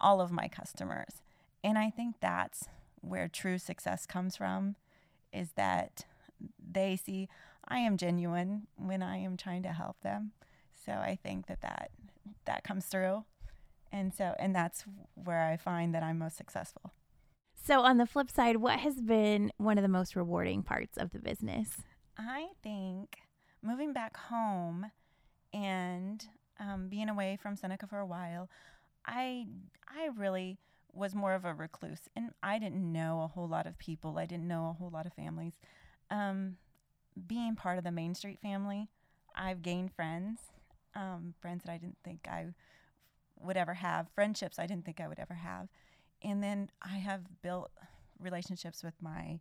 all 0.00 0.20
of 0.20 0.32
my 0.32 0.48
customers. 0.48 1.22
And 1.62 1.78
I 1.78 1.90
think 1.90 2.16
that's 2.20 2.68
where 3.00 3.28
true 3.28 3.58
success 3.58 4.06
comes 4.06 4.36
from 4.36 4.76
is 5.32 5.52
that 5.52 6.04
they 6.58 6.96
see 6.96 7.28
I 7.66 7.78
am 7.78 7.96
genuine 7.96 8.66
when 8.76 9.02
I 9.02 9.18
am 9.18 9.36
trying 9.36 9.62
to 9.62 9.72
help 9.72 10.00
them. 10.02 10.32
So 10.84 10.92
I 10.92 11.18
think 11.22 11.46
that 11.46 11.62
that, 11.62 11.90
that 12.44 12.64
comes 12.64 12.86
through. 12.86 13.24
And 13.90 14.12
so, 14.12 14.34
and 14.38 14.54
that's 14.54 14.84
where 15.14 15.42
I 15.42 15.56
find 15.56 15.94
that 15.94 16.02
I'm 16.02 16.18
most 16.18 16.36
successful. 16.36 16.92
So, 17.54 17.80
on 17.80 17.96
the 17.96 18.06
flip 18.06 18.30
side, 18.30 18.56
what 18.58 18.80
has 18.80 19.00
been 19.00 19.50
one 19.56 19.78
of 19.78 19.82
the 19.82 19.88
most 19.88 20.16
rewarding 20.16 20.62
parts 20.62 20.98
of 20.98 21.12
the 21.12 21.18
business? 21.18 21.82
I 22.18 22.48
think 22.62 23.20
moving 23.64 23.92
back 23.92 24.16
home 24.16 24.90
and 25.52 26.24
um, 26.60 26.88
being 26.88 27.08
away 27.08 27.38
from 27.40 27.56
Seneca 27.56 27.86
for 27.86 27.98
a 27.98 28.06
while, 28.06 28.48
I 29.06 29.46
I 29.88 30.10
really 30.16 30.58
was 30.92 31.14
more 31.14 31.34
of 31.34 31.44
a 31.44 31.54
recluse, 31.54 32.08
and 32.14 32.30
I 32.42 32.58
didn't 32.58 32.92
know 32.92 33.22
a 33.22 33.28
whole 33.28 33.48
lot 33.48 33.66
of 33.66 33.78
people. 33.78 34.18
I 34.18 34.26
didn't 34.26 34.46
know 34.46 34.68
a 34.68 34.72
whole 34.72 34.90
lot 34.90 35.06
of 35.06 35.12
families. 35.14 35.54
Um, 36.10 36.56
being 37.26 37.56
part 37.56 37.78
of 37.78 37.84
the 37.84 37.90
Main 37.90 38.14
Street 38.14 38.38
family, 38.40 38.88
I've 39.34 39.62
gained 39.62 39.92
friends, 39.92 40.38
um, 40.94 41.34
friends 41.40 41.64
that 41.64 41.72
I 41.72 41.78
didn't 41.78 41.98
think 42.04 42.28
I 42.28 42.46
would 43.40 43.56
ever 43.56 43.74
have, 43.74 44.08
friendships 44.14 44.58
I 44.58 44.66
didn't 44.66 44.84
think 44.84 45.00
I 45.00 45.08
would 45.08 45.18
ever 45.18 45.34
have, 45.34 45.68
and 46.22 46.42
then 46.42 46.70
I 46.82 46.98
have 46.98 47.42
built 47.42 47.70
relationships 48.20 48.84
with 48.84 48.94
my 49.00 49.40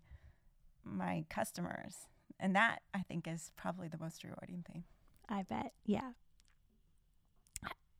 my 0.83 1.23
customers 1.29 2.07
and 2.39 2.55
that 2.55 2.81
I 2.93 2.99
think 2.99 3.27
is 3.27 3.51
probably 3.55 3.87
the 3.87 3.97
most 3.97 4.23
rewarding 4.23 4.63
thing. 4.71 4.83
I 5.29 5.43
bet. 5.43 5.73
Yeah. 5.85 6.11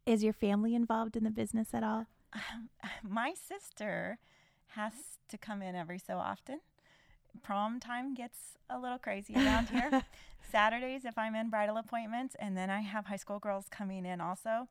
Is 0.06 0.24
your 0.24 0.34
family 0.34 0.75
involved 0.75 1.16
in 1.16 1.24
the 1.24 1.32
business 1.32 1.70
at 1.74 1.84
all? 1.84 2.08
Um, 2.34 2.70
my 3.10 3.34
sister 3.34 4.20
has 4.75 4.94
to 5.30 5.38
come 5.38 5.62
in 5.62 5.75
every 5.75 6.00
so 6.00 6.18
often. 6.18 6.60
Prom 7.42 7.80
time 7.80 8.13
gets 8.13 8.58
a 8.70 8.78
little 8.78 8.98
crazy 8.98 9.36
around 9.36 9.70
here. 9.70 10.04
Saturdays, 10.52 11.06
if 11.06 11.18
I'm 11.18 11.36
in 11.36 11.50
bridal 11.50 11.78
appointments, 11.78 12.36
and 12.40 12.56
then 12.56 12.70
I 12.70 12.82
have 12.82 13.06
high 13.06 13.16
school 13.16 13.40
girls 13.40 13.66
coming 13.72 14.06
in 14.06 14.22
also, 14.22 14.68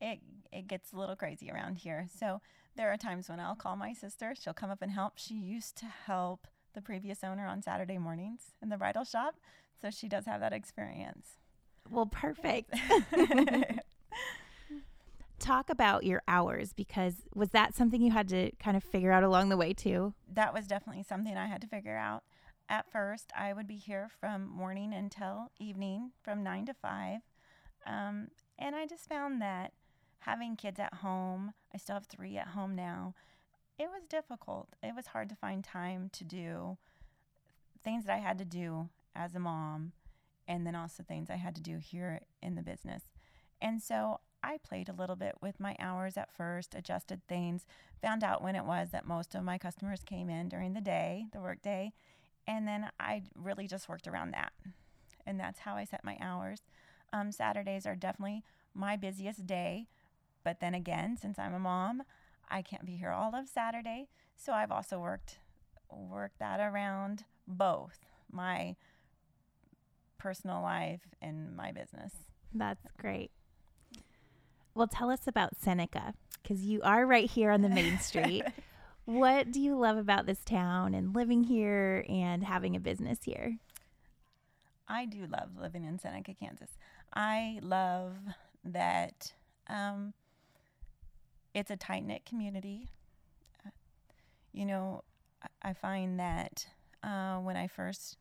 it 0.00 0.20
it 0.52 0.68
gets 0.68 0.92
a 0.92 0.96
little 0.96 1.16
crazy 1.16 1.50
around 1.50 1.76
here. 1.78 2.06
So 2.18 2.40
there 2.76 2.92
are 2.92 2.96
times 2.96 3.28
when 3.28 3.40
I'll 3.40 3.56
call 3.56 3.76
my 3.76 3.92
sister. 3.92 4.34
She'll 4.38 4.54
come 4.54 4.70
up 4.70 4.82
and 4.82 4.92
help. 4.92 5.14
She 5.16 5.34
used 5.34 5.76
to 5.78 5.86
help 5.86 6.46
the 6.74 6.82
previous 6.82 7.22
owner 7.24 7.46
on 7.46 7.62
Saturday 7.62 7.98
mornings 7.98 8.52
in 8.62 8.68
the 8.68 8.76
bridal 8.76 9.04
shop, 9.04 9.34
so 9.80 9.90
she 9.90 10.08
does 10.08 10.26
have 10.26 10.40
that 10.40 10.52
experience. 10.52 11.36
Well, 11.90 12.06
perfect. 12.06 12.74
Talk 15.38 15.70
about 15.70 16.04
your 16.04 16.22
hours 16.28 16.72
because 16.74 17.14
was 17.34 17.50
that 17.50 17.74
something 17.74 18.02
you 18.02 18.10
had 18.12 18.28
to 18.28 18.50
kind 18.56 18.76
of 18.76 18.84
figure 18.84 19.10
out 19.10 19.22
along 19.24 19.48
the 19.48 19.56
way 19.56 19.72
too? 19.72 20.14
that 20.32 20.54
was 20.54 20.66
definitely 20.66 21.02
something 21.02 21.36
I 21.36 21.46
had 21.46 21.60
to 21.62 21.66
figure 21.66 21.96
out. 21.96 22.22
At 22.68 22.90
first, 22.90 23.32
I 23.36 23.52
would 23.52 23.66
be 23.66 23.76
here 23.76 24.08
from 24.20 24.48
morning 24.48 24.92
until 24.92 25.50
evening 25.58 26.12
from 26.22 26.44
nine 26.44 26.66
to 26.66 26.74
five. 26.74 27.20
Um, 27.84 28.28
and 28.58 28.76
I 28.76 28.86
just 28.86 29.08
found 29.08 29.42
that 29.42 29.72
having 30.20 30.54
kids 30.54 30.78
at 30.78 30.94
home, 30.94 31.52
I 31.74 31.78
still 31.78 31.94
have 31.94 32.06
three 32.06 32.36
at 32.36 32.48
home 32.48 32.76
now, 32.76 33.14
it 33.80 33.88
was 33.88 34.04
difficult. 34.10 34.68
It 34.82 34.94
was 34.94 35.06
hard 35.06 35.30
to 35.30 35.34
find 35.34 35.64
time 35.64 36.10
to 36.12 36.22
do 36.22 36.76
things 37.82 38.04
that 38.04 38.14
I 38.14 38.18
had 38.18 38.36
to 38.36 38.44
do 38.44 38.90
as 39.16 39.34
a 39.34 39.40
mom, 39.40 39.92
and 40.46 40.66
then 40.66 40.74
also 40.74 41.02
things 41.02 41.30
I 41.30 41.36
had 41.36 41.56
to 41.56 41.62
do 41.62 41.78
here 41.78 42.20
in 42.42 42.56
the 42.56 42.62
business. 42.62 43.04
And 43.58 43.80
so 43.80 44.20
I 44.42 44.58
played 44.58 44.90
a 44.90 44.92
little 44.92 45.16
bit 45.16 45.36
with 45.40 45.58
my 45.58 45.76
hours 45.78 46.18
at 46.18 46.30
first, 46.30 46.74
adjusted 46.74 47.26
things, 47.26 47.64
found 48.02 48.22
out 48.22 48.42
when 48.42 48.54
it 48.54 48.66
was 48.66 48.90
that 48.90 49.06
most 49.06 49.34
of 49.34 49.44
my 49.44 49.56
customers 49.56 50.02
came 50.04 50.28
in 50.28 50.50
during 50.50 50.74
the 50.74 50.82
day, 50.82 51.24
the 51.32 51.40
work 51.40 51.62
day, 51.62 51.94
and 52.46 52.68
then 52.68 52.90
I 53.00 53.22
really 53.34 53.66
just 53.66 53.88
worked 53.88 54.06
around 54.06 54.32
that. 54.32 54.52
And 55.26 55.40
that's 55.40 55.60
how 55.60 55.76
I 55.76 55.84
set 55.84 56.04
my 56.04 56.18
hours. 56.20 56.60
Um, 57.14 57.32
Saturdays 57.32 57.86
are 57.86 57.96
definitely 57.96 58.44
my 58.74 58.98
busiest 58.98 59.46
day, 59.46 59.86
but 60.44 60.60
then 60.60 60.74
again, 60.74 61.16
since 61.16 61.38
I'm 61.38 61.54
a 61.54 61.58
mom, 61.58 62.02
I 62.50 62.62
can't 62.62 62.84
be 62.84 62.96
here 62.96 63.10
all 63.10 63.34
of 63.34 63.48
Saturday, 63.48 64.08
so 64.36 64.52
I've 64.52 64.72
also 64.72 64.98
worked 64.98 65.38
worked 65.90 66.38
that 66.38 66.60
around 66.60 67.24
both 67.46 67.98
my 68.30 68.76
personal 70.18 70.62
life 70.62 71.00
and 71.20 71.56
my 71.56 71.72
business. 71.72 72.12
That's 72.54 72.86
great. 72.98 73.30
Well, 74.74 74.86
tell 74.86 75.10
us 75.10 75.26
about 75.26 75.56
Seneca 75.60 76.14
because 76.42 76.64
you 76.64 76.80
are 76.82 77.06
right 77.06 77.28
here 77.28 77.50
on 77.50 77.62
the 77.62 77.68
main 77.68 77.98
street. 78.00 78.44
what 79.04 79.50
do 79.50 79.60
you 79.60 79.76
love 79.76 79.96
about 79.96 80.26
this 80.26 80.44
town 80.44 80.94
and 80.94 81.14
living 81.14 81.44
here 81.44 82.04
and 82.08 82.44
having 82.44 82.76
a 82.76 82.80
business 82.80 83.18
here? 83.24 83.58
I 84.86 85.06
do 85.06 85.26
love 85.26 85.50
living 85.60 85.84
in 85.84 85.98
Seneca, 85.98 86.34
Kansas. 86.34 86.70
I 87.14 87.58
love 87.62 88.16
that 88.64 89.32
um, 89.68 90.12
it's 91.54 91.70
a 91.70 91.76
tight 91.76 92.04
knit 92.04 92.24
community. 92.24 92.88
Uh, 93.66 93.70
you 94.52 94.64
know, 94.66 95.04
I- 95.42 95.70
I 95.70 95.72
find 95.72 96.18
that 96.20 96.66
uh, 97.02 97.38
when 97.38 97.56
I 97.56 97.66
first 97.66 98.18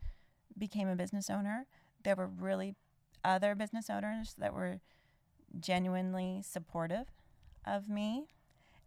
became 0.58 0.88
a 0.88 0.96
business 0.96 1.30
owner, 1.30 1.65
there 2.04 2.15
were 2.15 2.28
really 2.28 2.76
other 3.24 3.56
business 3.56 3.89
owners 3.89 4.36
that 4.38 4.54
were 4.54 4.80
genuinely 5.60 6.42
supportive 6.44 7.08
of 7.65 7.89
me, 7.89 8.28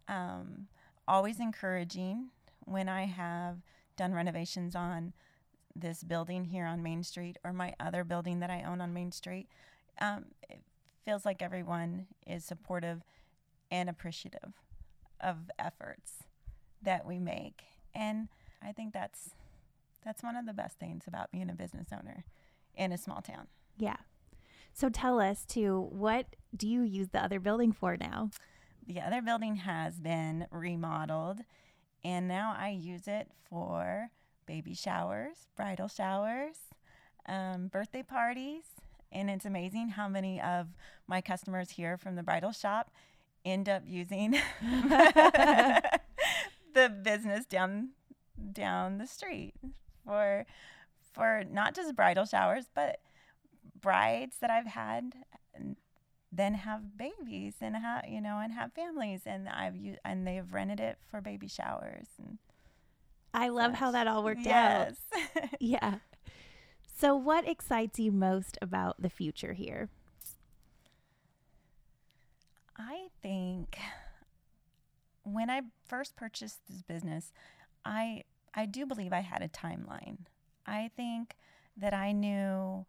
um, 0.09 0.69
always 1.07 1.41
encouraging 1.41 2.31
when 2.65 2.89
I 2.89 3.07
have 3.07 3.59
done 3.97 4.15
renovations 4.15 4.75
on 4.75 5.13
this 5.75 6.03
building 6.05 6.45
here 6.47 6.67
on 6.67 6.83
Main 6.83 7.03
Street 7.03 7.39
or 7.45 7.53
my 7.53 7.75
other 7.81 8.05
building 8.05 8.41
that 8.41 8.51
I 8.51 8.63
own 8.63 8.81
on 8.81 8.93
Main 8.93 9.13
Street. 9.13 9.49
Um, 10.01 10.27
it 10.49 10.61
feels 11.05 11.25
like 11.25 11.43
everyone 11.43 12.07
is 12.27 12.45
supportive 12.45 13.03
and 13.73 13.89
appreciative 13.89 14.53
of 15.19 15.51
efforts 15.59 16.25
that 16.83 17.07
we 17.07 17.19
make, 17.19 17.63
and 17.95 18.29
I 18.63 18.73
think 18.73 18.93
that's 18.93 19.31
that's 20.05 20.23
one 20.23 20.37
of 20.37 20.47
the 20.47 20.53
best 20.53 20.79
things 20.79 21.05
about 21.07 21.33
being 21.33 21.49
a 21.49 21.55
business 21.55 21.89
owner 21.93 22.25
in 22.77 22.93
a 22.93 22.99
small 22.99 23.23
town. 23.23 23.47
Yeah. 23.79 23.97
So 24.75 24.89
tell 24.89 25.21
us 25.21 25.45
too, 25.45 25.89
what 25.91 26.37
do 26.55 26.69
you 26.69 26.83
use 26.83 27.09
the 27.09 27.23
other 27.23 27.41
building 27.41 27.73
for 27.73 27.97
now? 27.97 28.31
The 28.87 29.01
other 29.01 29.23
building 29.23 29.57
has 29.57 30.01
been 30.01 30.47
remodeled, 30.51 31.41
and 32.05 32.29
now 32.29 32.55
I 32.59 32.71
use 32.71 33.09
it 33.09 33.29
for 33.49 34.09
baby 34.45 34.75
showers, 34.75 35.47
bridal 35.57 35.89
showers, 35.89 36.57
um, 37.27 37.69
birthday 37.69 38.03
parties. 38.03 38.65
And 39.13 39.29
it's 39.31 39.45
amazing 39.45 39.91
how 39.91 40.09
many 40.09 40.41
of 40.41 40.69
my 41.07 41.21
customers 41.21 41.71
here 41.71 41.97
from 41.97 42.17
the 42.17 42.23
bridal 42.23 42.53
shop 42.53 42.91
end 43.45 43.69
up 43.69 43.83
using 43.87 44.33
the 46.75 46.89
business 47.03 47.45
down 47.45 47.91
down 48.53 48.99
the 48.99 49.07
street 49.07 49.55
for 50.05 50.47
for 51.13 51.45
not 51.51 51.75
just 51.75 51.95
bridal 51.95 52.25
showers, 52.25 52.67
but 52.75 52.99
brides 53.81 54.37
that 54.41 54.51
I've 54.51 54.67
had 54.67 55.15
then 56.35 56.55
have 56.55 56.97
babies 56.97 57.57
and 57.61 57.77
have 57.77 58.07
you 58.09 58.21
know 58.21 58.39
and 58.43 58.53
have 58.55 58.73
families 58.73 59.23
and 59.27 59.49
I've 59.49 59.77
used 59.77 59.99
and 60.05 60.27
they've 60.27 60.51
rented 60.51 60.81
it 60.81 60.99
for 61.11 61.21
baby 61.21 61.47
showers 61.49 62.07
and 62.19 62.39
I 63.35 63.49
love 63.49 63.75
how 63.75 63.91
that 63.93 64.07
all 64.07 64.25
worked 64.25 64.47
out. 64.47 64.93
Yeah. 65.61 65.97
So, 66.99 67.17
what 67.17 67.49
excites 67.49 67.99
you 67.99 68.13
most 68.13 68.59
about 68.61 69.01
the 69.01 69.09
future 69.09 69.55
here? 69.55 69.89
I 72.77 73.09
think 73.23 73.79
when 75.25 75.51
I 75.51 75.63
first 75.87 76.17
purchased 76.17 76.61
this 76.69 76.83
business, 76.83 77.33
I 77.85 78.25
I 78.55 78.67
do 78.67 78.85
believe 78.85 79.13
I 79.13 79.21
had 79.21 79.43
a 79.43 79.49
timeline. 79.49 80.19
I 80.67 80.91
think 80.95 81.37
that 81.77 81.95
I 81.95 82.13
knew 82.13 82.85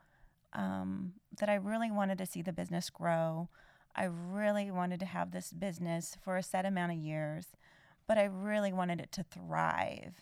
um, 0.51 1.13
that 1.39 1.49
I 1.49 1.55
really 1.55 1.89
wanted 1.89 2.17
to 2.17 2.25
see 2.25 2.41
the 2.41 2.51
business 2.51 2.89
grow. 2.89 3.49
I 3.95 4.05
really 4.05 4.71
wanted 4.71 4.99
to 5.01 5.05
have 5.05 5.31
this 5.31 5.51
business 5.51 6.17
for 6.21 6.35
a 6.35 6.43
set 6.43 6.65
amount 6.65 6.91
of 6.91 6.97
years, 6.97 7.47
but 8.07 8.17
I 8.17 8.23
really 8.23 8.73
wanted 8.73 8.99
it 8.99 9.11
to 9.13 9.23
thrive. 9.23 10.15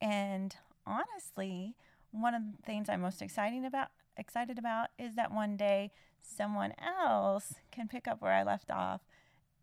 And 0.00 0.56
honestly, 0.86 1.76
one 2.10 2.34
of 2.34 2.42
the 2.42 2.62
things 2.64 2.88
I'm 2.88 3.02
most 3.02 3.22
exciting 3.22 3.64
about 3.64 3.88
excited 4.16 4.58
about 4.58 4.88
is 4.98 5.14
that 5.14 5.32
one 5.32 5.56
day 5.56 5.90
someone 6.20 6.74
else 6.78 7.54
can 7.70 7.88
pick 7.88 8.06
up 8.06 8.20
where 8.20 8.32
I 8.32 8.42
left 8.42 8.70
off 8.70 9.00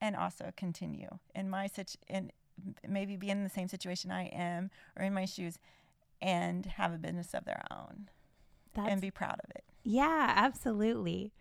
and 0.01 0.15
also 0.15 0.51
continue 0.55 1.19
in 1.35 1.49
my 1.49 1.67
situ- 1.67 1.97
in 2.07 2.31
maybe 2.87 3.15
be 3.15 3.29
in 3.29 3.43
the 3.43 3.49
same 3.49 3.67
situation 3.67 4.11
I 4.11 4.25
am 4.27 4.69
or 4.97 5.03
in 5.05 5.13
my 5.13 5.25
shoes 5.25 5.57
and 6.21 6.65
have 6.65 6.93
a 6.93 6.97
business 6.97 7.33
of 7.33 7.45
their 7.45 7.63
own 7.71 8.09
That's, 8.73 8.89
and 8.91 9.01
be 9.01 9.11
proud 9.11 9.39
of 9.43 9.49
it. 9.51 9.63
yeah, 9.83 10.33
absolutely. 10.35 11.31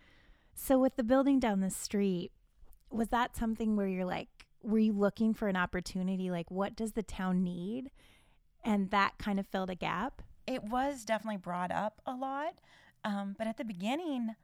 So 0.54 0.78
with 0.78 0.96
the 0.96 1.04
building 1.04 1.40
down 1.40 1.60
the 1.60 1.70
street, 1.70 2.30
was 2.90 3.08
that 3.08 3.36
something 3.36 3.76
where 3.76 3.86
you're 3.88 4.04
like, 4.04 4.28
were 4.62 4.78
you 4.78 4.92
looking 4.92 5.34
for 5.34 5.48
an 5.48 5.56
opportunity? 5.56 6.30
Like, 6.30 6.50
what 6.50 6.74
does 6.76 6.92
the 6.92 7.02
town 7.02 7.42
need? 7.44 7.90
And 8.64 8.90
that 8.90 9.18
kind 9.18 9.38
of 9.38 9.46
filled 9.46 9.70
a 9.70 9.74
gap. 9.76 10.22
It 10.46 10.64
was 10.64 11.04
definitely 11.04 11.36
brought 11.38 11.70
up 11.70 12.00
a 12.06 12.14
lot, 12.14 12.54
um, 13.04 13.34
but 13.38 13.46
at 13.46 13.56
the 13.56 13.64
beginning, 13.64 14.34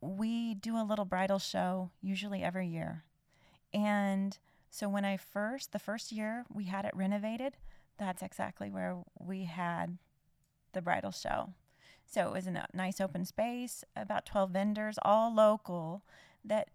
we 0.00 0.54
do 0.54 0.76
a 0.76 0.84
little 0.84 1.04
bridal 1.04 1.38
show 1.38 1.90
usually 2.02 2.42
every 2.42 2.68
year. 2.68 3.04
And 3.72 4.38
so 4.70 4.88
when 4.88 5.04
I 5.04 5.16
first, 5.16 5.72
the 5.72 5.78
first 5.78 6.12
year 6.12 6.44
we 6.52 6.64
had 6.64 6.84
it 6.84 6.94
renovated, 6.94 7.56
that's 7.98 8.22
exactly 8.22 8.70
where 8.70 8.98
we 9.18 9.44
had 9.44 9.98
the 10.72 10.82
bridal 10.82 11.12
show. 11.12 11.54
So 12.06 12.28
it 12.28 12.32
was 12.32 12.46
a 12.46 12.66
nice 12.72 13.00
open 13.00 13.24
space, 13.24 13.84
about 13.96 14.26
12 14.26 14.50
vendors, 14.50 14.98
all 15.02 15.34
local 15.34 16.02
that 16.44 16.68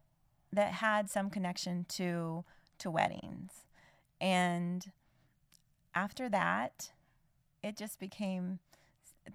that 0.53 0.73
had 0.73 1.09
some 1.09 1.29
connection 1.29 1.85
to 1.89 2.43
to 2.79 2.91
weddings. 2.91 3.51
And 4.19 4.91
after 5.95 6.27
that, 6.29 6.91
it 7.63 7.77
just 7.77 7.99
became 7.99 8.59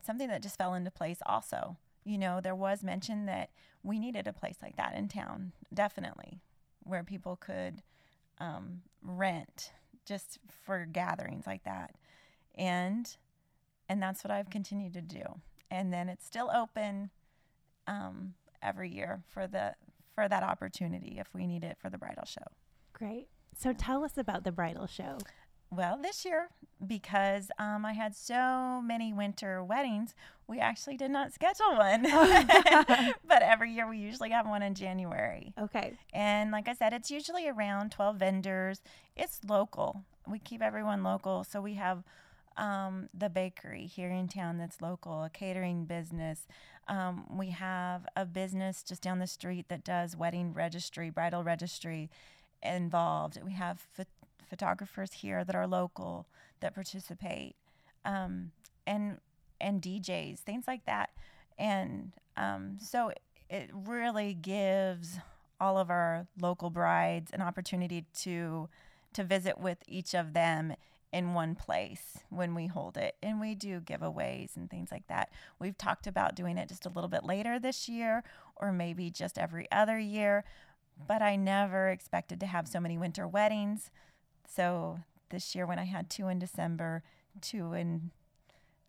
something 0.02 0.28
that 0.28 0.42
just 0.42 0.58
fell 0.58 0.74
into 0.74 0.90
place 0.90 1.18
also. 1.24 1.76
You 2.04 2.18
know, 2.18 2.40
there 2.40 2.54
was 2.54 2.84
mention 2.84 3.26
that 3.26 3.50
we 3.82 3.98
needed 3.98 4.26
a 4.26 4.32
place 4.32 4.56
like 4.62 4.76
that 4.76 4.94
in 4.94 5.08
town, 5.08 5.52
definitely, 5.72 6.40
where 6.86 7.04
people 7.04 7.36
could 7.36 7.82
um, 8.38 8.82
rent 9.02 9.72
just 10.06 10.38
for 10.64 10.86
gatherings 10.86 11.46
like 11.46 11.64
that. 11.64 11.94
And 12.54 13.16
and 13.88 14.02
that's 14.02 14.24
what 14.24 14.30
I've 14.30 14.50
continued 14.50 14.94
to 14.94 15.02
do. 15.02 15.22
And 15.70 15.92
then 15.92 16.08
it's 16.08 16.26
still 16.26 16.50
open 16.54 17.10
um, 17.86 18.34
every 18.62 18.90
year 18.90 19.22
for 19.28 19.46
the 19.46 19.74
for 20.14 20.28
that 20.28 20.42
opportunity 20.42 21.18
if 21.18 21.28
we 21.34 21.46
need 21.46 21.62
it 21.62 21.76
for 21.80 21.90
the 21.90 21.98
bridal 21.98 22.24
show. 22.24 22.46
Great. 22.92 23.28
So 23.56 23.72
tell 23.72 24.04
us 24.04 24.16
about 24.16 24.44
the 24.44 24.52
bridal 24.52 24.86
show. 24.86 25.18
Well, 25.70 25.98
this 26.00 26.24
year, 26.24 26.48
because 26.86 27.50
um, 27.58 27.84
I 27.84 27.92
had 27.92 28.14
so 28.14 28.80
many 28.80 29.12
winter 29.12 29.64
weddings, 29.64 30.14
we 30.46 30.58
actually 30.60 30.96
did 30.96 31.10
not 31.10 31.32
schedule 31.32 31.76
one. 31.76 32.02
but 33.26 33.42
every 33.42 33.72
year 33.72 33.88
we 33.88 33.98
usually 33.98 34.30
have 34.30 34.46
one 34.46 34.62
in 34.62 34.74
January. 34.74 35.52
Okay. 35.60 35.94
And 36.12 36.50
like 36.50 36.68
I 36.68 36.74
said, 36.74 36.92
it's 36.92 37.10
usually 37.10 37.48
around 37.48 37.92
12 37.92 38.16
vendors. 38.16 38.80
It's 39.16 39.40
local. 39.46 40.04
We 40.28 40.38
keep 40.38 40.62
everyone 40.62 41.02
local. 41.02 41.44
So 41.44 41.60
we 41.60 41.74
have 41.74 42.04
um, 42.56 43.08
the 43.12 43.28
bakery 43.28 43.86
here 43.86 44.10
in 44.10 44.28
town 44.28 44.58
that's 44.58 44.80
local, 44.80 45.24
a 45.24 45.30
catering 45.30 45.84
business. 45.84 46.46
Um, 46.88 47.26
we 47.36 47.50
have 47.50 48.06
a 48.14 48.24
business 48.24 48.82
just 48.82 49.02
down 49.02 49.18
the 49.18 49.26
street 49.26 49.68
that 49.68 49.84
does 49.84 50.16
wedding 50.16 50.54
registry, 50.54 51.10
bridal 51.10 51.42
registry 51.42 52.08
involved. 52.62 53.38
We 53.44 53.52
have 53.52 53.86
photographers 54.48 55.12
here 55.12 55.44
that 55.44 55.54
are 55.54 55.66
local 55.66 56.26
that 56.60 56.74
participate, 56.74 57.56
um, 58.04 58.52
and 58.86 59.18
and 59.60 59.82
DJs, 59.82 60.38
things 60.40 60.64
like 60.66 60.84
that. 60.86 61.10
And 61.58 62.12
um, 62.36 62.76
so 62.80 63.12
it 63.48 63.70
really 63.72 64.34
gives 64.34 65.18
all 65.60 65.78
of 65.78 65.90
our 65.90 66.26
local 66.40 66.70
brides 66.70 67.30
an 67.32 67.40
opportunity 67.40 68.04
to 68.20 68.68
to 69.14 69.24
visit 69.24 69.58
with 69.58 69.78
each 69.86 70.14
of 70.14 70.34
them 70.34 70.74
in 71.12 71.32
one 71.32 71.54
place 71.54 72.18
when 72.28 72.54
we 72.54 72.66
hold 72.66 72.98
it. 72.98 73.16
And 73.22 73.40
we 73.40 73.54
do 73.54 73.80
giveaways 73.80 74.56
and 74.56 74.68
things 74.68 74.90
like 74.90 75.06
that. 75.06 75.30
We've 75.58 75.78
talked 75.78 76.06
about 76.06 76.34
doing 76.34 76.58
it 76.58 76.68
just 76.68 76.84
a 76.84 76.90
little 76.90 77.08
bit 77.08 77.24
later 77.24 77.58
this 77.58 77.88
year 77.88 78.22
or 78.56 78.72
maybe 78.72 79.10
just 79.10 79.38
every 79.38 79.70
other 79.72 79.98
year, 79.98 80.44
but 81.06 81.22
I 81.22 81.36
never 81.36 81.88
expected 81.88 82.40
to 82.40 82.46
have 82.46 82.68
so 82.68 82.80
many 82.80 82.98
winter 82.98 83.26
weddings. 83.26 83.90
So 84.48 85.00
this 85.30 85.54
year, 85.54 85.66
when 85.66 85.78
I 85.78 85.84
had 85.84 86.08
two 86.10 86.28
in 86.28 86.38
December, 86.38 87.02
two 87.40 87.72
in 87.72 88.10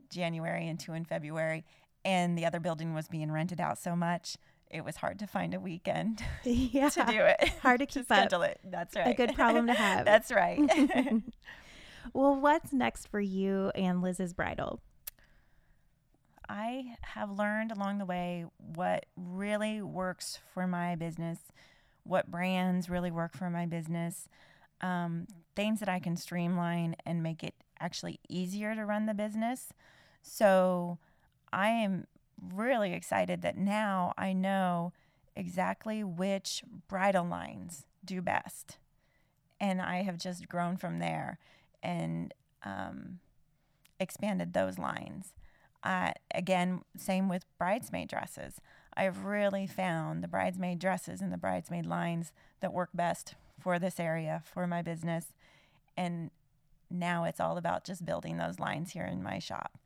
January, 0.09 0.67
and 0.67 0.79
two 0.79 0.93
in 0.93 1.05
February, 1.05 1.65
and 2.05 2.37
the 2.37 2.45
other 2.45 2.59
building 2.59 2.93
was 2.93 3.07
being 3.07 3.31
rented 3.31 3.59
out 3.59 3.77
so 3.77 3.95
much, 3.95 4.37
it 4.69 4.83
was 4.85 4.97
hard 4.97 5.19
to 5.19 5.27
find 5.27 5.53
a 5.53 5.59
weekend 5.59 6.23
Yeah. 6.43 6.89
to 6.89 7.05
do 7.05 7.19
it. 7.21 7.49
Hard 7.61 7.79
to 7.79 7.85
to 7.85 7.99
keep 7.99 8.11
up. 8.11 8.17
schedule 8.19 8.41
it. 8.43 8.59
That's 8.63 8.95
right. 8.95 9.07
A 9.07 9.13
good 9.13 9.33
problem 9.33 9.67
to 9.67 9.73
have. 9.73 10.05
That's 10.05 10.31
right. 10.31 10.59
well, 12.13 12.35
what's 12.35 12.71
next 12.73 13.07
for 13.07 13.19
you 13.19 13.71
and 13.75 14.01
Liz's 14.01 14.33
bridal? 14.33 14.81
I 16.49 16.95
have 17.01 17.31
learned 17.31 17.71
along 17.71 17.97
the 17.97 18.05
way 18.05 18.45
what 18.57 19.05
really 19.17 19.81
works 19.81 20.39
for 20.53 20.65
my 20.67 20.95
business, 20.95 21.39
what 22.03 22.31
brands 22.31 22.89
really 22.89 23.11
work 23.11 23.35
for 23.35 23.49
my 23.49 23.65
business, 23.65 24.29
um, 24.81 25.27
things 25.55 25.79
that 25.79 25.89
I 25.89 25.99
can 25.99 26.15
streamline 26.15 26.95
and 27.05 27.23
make 27.23 27.43
it 27.43 27.55
actually 27.79 28.19
easier 28.29 28.75
to 28.75 28.85
run 28.85 29.05
the 29.05 29.13
business. 29.13 29.69
So 30.21 30.97
I 31.51 31.69
am 31.69 32.07
really 32.53 32.93
excited 32.93 33.41
that 33.41 33.57
now 33.57 34.13
I 34.17 34.33
know 34.33 34.93
exactly 35.35 36.03
which 36.03 36.63
bridal 36.87 37.25
lines 37.25 37.85
do 38.03 38.21
best. 38.21 38.77
And 39.59 39.81
I 39.81 40.03
have 40.03 40.17
just 40.17 40.47
grown 40.47 40.77
from 40.77 40.99
there 40.99 41.39
and 41.81 42.33
um, 42.63 43.19
expanded 43.99 44.53
those 44.53 44.77
lines. 44.77 45.33
Uh, 45.83 46.11
again, 46.33 46.81
same 46.97 47.29
with 47.29 47.45
bridesmaid 47.57 48.09
dresses. 48.09 48.59
I've 48.95 49.25
really 49.25 49.67
found 49.67 50.23
the 50.23 50.27
bridesmaid 50.27 50.79
dresses 50.79 51.21
and 51.21 51.31
the 51.31 51.37
bridesmaid 51.37 51.85
lines 51.85 52.31
that 52.61 52.73
work 52.73 52.89
best 52.93 53.35
for 53.59 53.79
this 53.79 53.99
area, 53.99 54.41
for 54.53 54.67
my 54.67 54.81
business. 54.81 55.25
And 55.95 56.31
now 56.89 57.23
it's 57.25 57.39
all 57.39 57.57
about 57.57 57.83
just 57.83 58.05
building 58.05 58.37
those 58.37 58.59
lines 58.59 58.91
here 58.91 59.05
in 59.05 59.21
my 59.23 59.39
shop. 59.39 59.77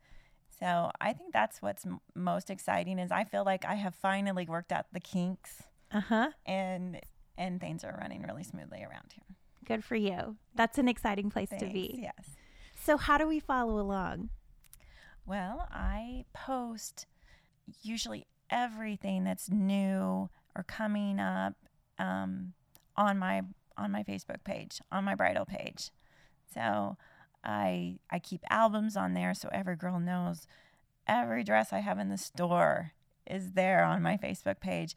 So 0.60 0.90
I 1.00 1.12
think 1.12 1.32
that's 1.32 1.60
what's 1.60 1.84
m- 1.86 2.00
most 2.14 2.50
exciting 2.50 2.98
is 2.98 3.10
I 3.10 3.24
feel 3.24 3.44
like 3.44 3.64
I 3.64 3.74
have 3.74 3.94
finally 3.94 4.46
worked 4.46 4.70
out 4.72 4.86
the 4.92 5.00
kinks 5.00 5.62
Uh 5.90 6.00
huh. 6.00 6.30
and 6.46 7.00
and 7.38 7.60
things 7.60 7.82
are 7.82 7.96
running 8.00 8.22
really 8.22 8.44
smoothly 8.44 8.82
around 8.82 9.12
here. 9.14 9.36
Good 9.64 9.82
for 9.82 9.96
you. 9.96 10.36
That's 10.54 10.78
an 10.78 10.86
exciting 10.88 11.30
place 11.30 11.48
to 11.58 11.66
be. 11.66 11.98
Yes. 12.02 12.36
So, 12.84 12.96
how 12.96 13.16
do 13.16 13.26
we 13.26 13.40
follow 13.40 13.80
along? 13.80 14.28
Well, 15.24 15.66
I 15.72 16.24
post 16.34 17.06
usually 17.82 18.26
everything 18.50 19.24
that's 19.24 19.48
new 19.48 20.28
or 20.54 20.62
coming 20.66 21.18
up 21.20 21.54
um, 21.98 22.52
on 22.96 23.18
my 23.18 23.42
on 23.82 23.92
my 23.92 24.02
Facebook 24.02 24.44
page, 24.44 24.80
on 24.90 25.04
my 25.04 25.14
bridal 25.14 25.44
page. 25.44 25.90
So 26.54 26.96
I 27.44 27.98
I 28.10 28.18
keep 28.18 28.42
albums 28.50 28.96
on 28.96 29.14
there 29.14 29.34
so 29.34 29.48
every 29.52 29.76
girl 29.76 29.98
knows 29.98 30.46
every 31.06 31.44
dress 31.44 31.72
I 31.72 31.80
have 31.80 31.98
in 31.98 32.08
the 32.08 32.18
store 32.18 32.92
is 33.26 33.52
there 33.52 33.84
on 33.84 34.02
my 34.02 34.16
Facebook 34.16 34.60
page. 34.60 34.94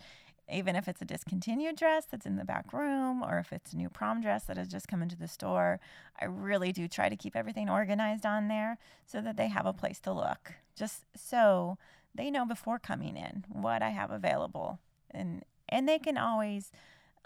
Even 0.51 0.75
if 0.75 0.87
it's 0.87 1.01
a 1.01 1.05
discontinued 1.05 1.75
dress 1.75 2.05
that's 2.05 2.27
in 2.27 2.35
the 2.35 2.45
back 2.45 2.71
room 2.71 3.23
or 3.23 3.39
if 3.39 3.51
it's 3.51 3.73
a 3.73 3.77
new 3.77 3.89
prom 3.89 4.21
dress 4.21 4.43
that 4.43 4.57
has 4.57 4.67
just 4.67 4.87
come 4.87 5.01
into 5.01 5.15
the 5.15 5.27
store, 5.27 5.79
I 6.21 6.25
really 6.25 6.71
do 6.71 6.87
try 6.87 7.09
to 7.09 7.15
keep 7.15 7.35
everything 7.35 7.67
organized 7.67 8.27
on 8.27 8.47
there 8.47 8.77
so 9.07 9.21
that 9.21 9.37
they 9.37 9.47
have 9.47 9.65
a 9.65 9.73
place 9.73 9.99
to 10.01 10.13
look. 10.13 10.53
Just 10.75 11.05
so 11.15 11.79
they 12.13 12.29
know 12.29 12.45
before 12.45 12.77
coming 12.77 13.17
in 13.17 13.45
what 13.49 13.81
I 13.81 13.89
have 13.89 14.11
available. 14.11 14.79
And 15.09 15.43
and 15.67 15.89
they 15.89 15.97
can 15.97 16.17
always 16.17 16.71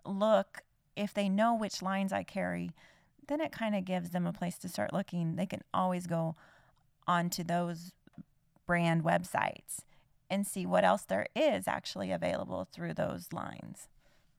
look 0.05 0.63
if 0.99 1.13
they 1.13 1.29
know 1.29 1.55
which 1.55 1.81
lines 1.81 2.11
I 2.11 2.23
carry, 2.23 2.71
then 3.27 3.39
it 3.39 3.51
kind 3.51 3.75
of 3.75 3.85
gives 3.85 4.09
them 4.09 4.27
a 4.27 4.33
place 4.33 4.57
to 4.59 4.67
start 4.69 4.91
looking. 4.93 5.35
They 5.35 5.45
can 5.45 5.61
always 5.73 6.07
go 6.07 6.35
onto 7.07 7.43
those 7.43 7.91
brand 8.67 9.03
websites 9.03 9.79
and 10.29 10.45
see 10.45 10.65
what 10.65 10.83
else 10.83 11.03
there 11.03 11.27
is 11.35 11.67
actually 11.67 12.11
available 12.11 12.67
through 12.71 12.93
those 12.93 13.31
lines. 13.31 13.87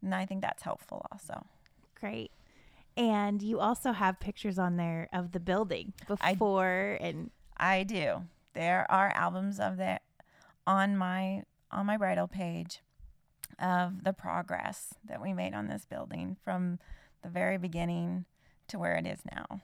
And 0.02 0.14
I 0.14 0.26
think 0.26 0.42
that's 0.42 0.62
helpful 0.62 1.06
also. 1.10 1.46
Great. 1.98 2.30
And 2.96 3.42
you 3.42 3.58
also 3.58 3.92
have 3.92 4.20
pictures 4.20 4.58
on 4.58 4.76
there 4.76 5.08
of 5.12 5.32
the 5.32 5.40
building 5.40 5.94
I- 6.20 6.34
before 6.34 6.98
and 7.00 7.30
I 7.56 7.84
do. 7.84 8.22
There 8.54 8.86
are 8.90 9.12
albums 9.14 9.58
of 9.58 9.76
that 9.78 10.02
on 10.66 10.96
my 10.96 11.44
on 11.72 11.86
my 11.86 11.96
bridal 11.96 12.26
page 12.26 12.80
of 13.60 14.04
the 14.04 14.12
progress 14.12 14.94
that 15.04 15.20
we 15.20 15.32
made 15.32 15.54
on 15.54 15.68
this 15.68 15.84
building 15.84 16.36
from 16.44 16.78
the 17.22 17.28
very 17.28 17.58
beginning 17.58 18.24
to 18.68 18.78
where 18.78 18.96
it 18.96 19.06
is 19.06 19.20
now. 19.30 19.60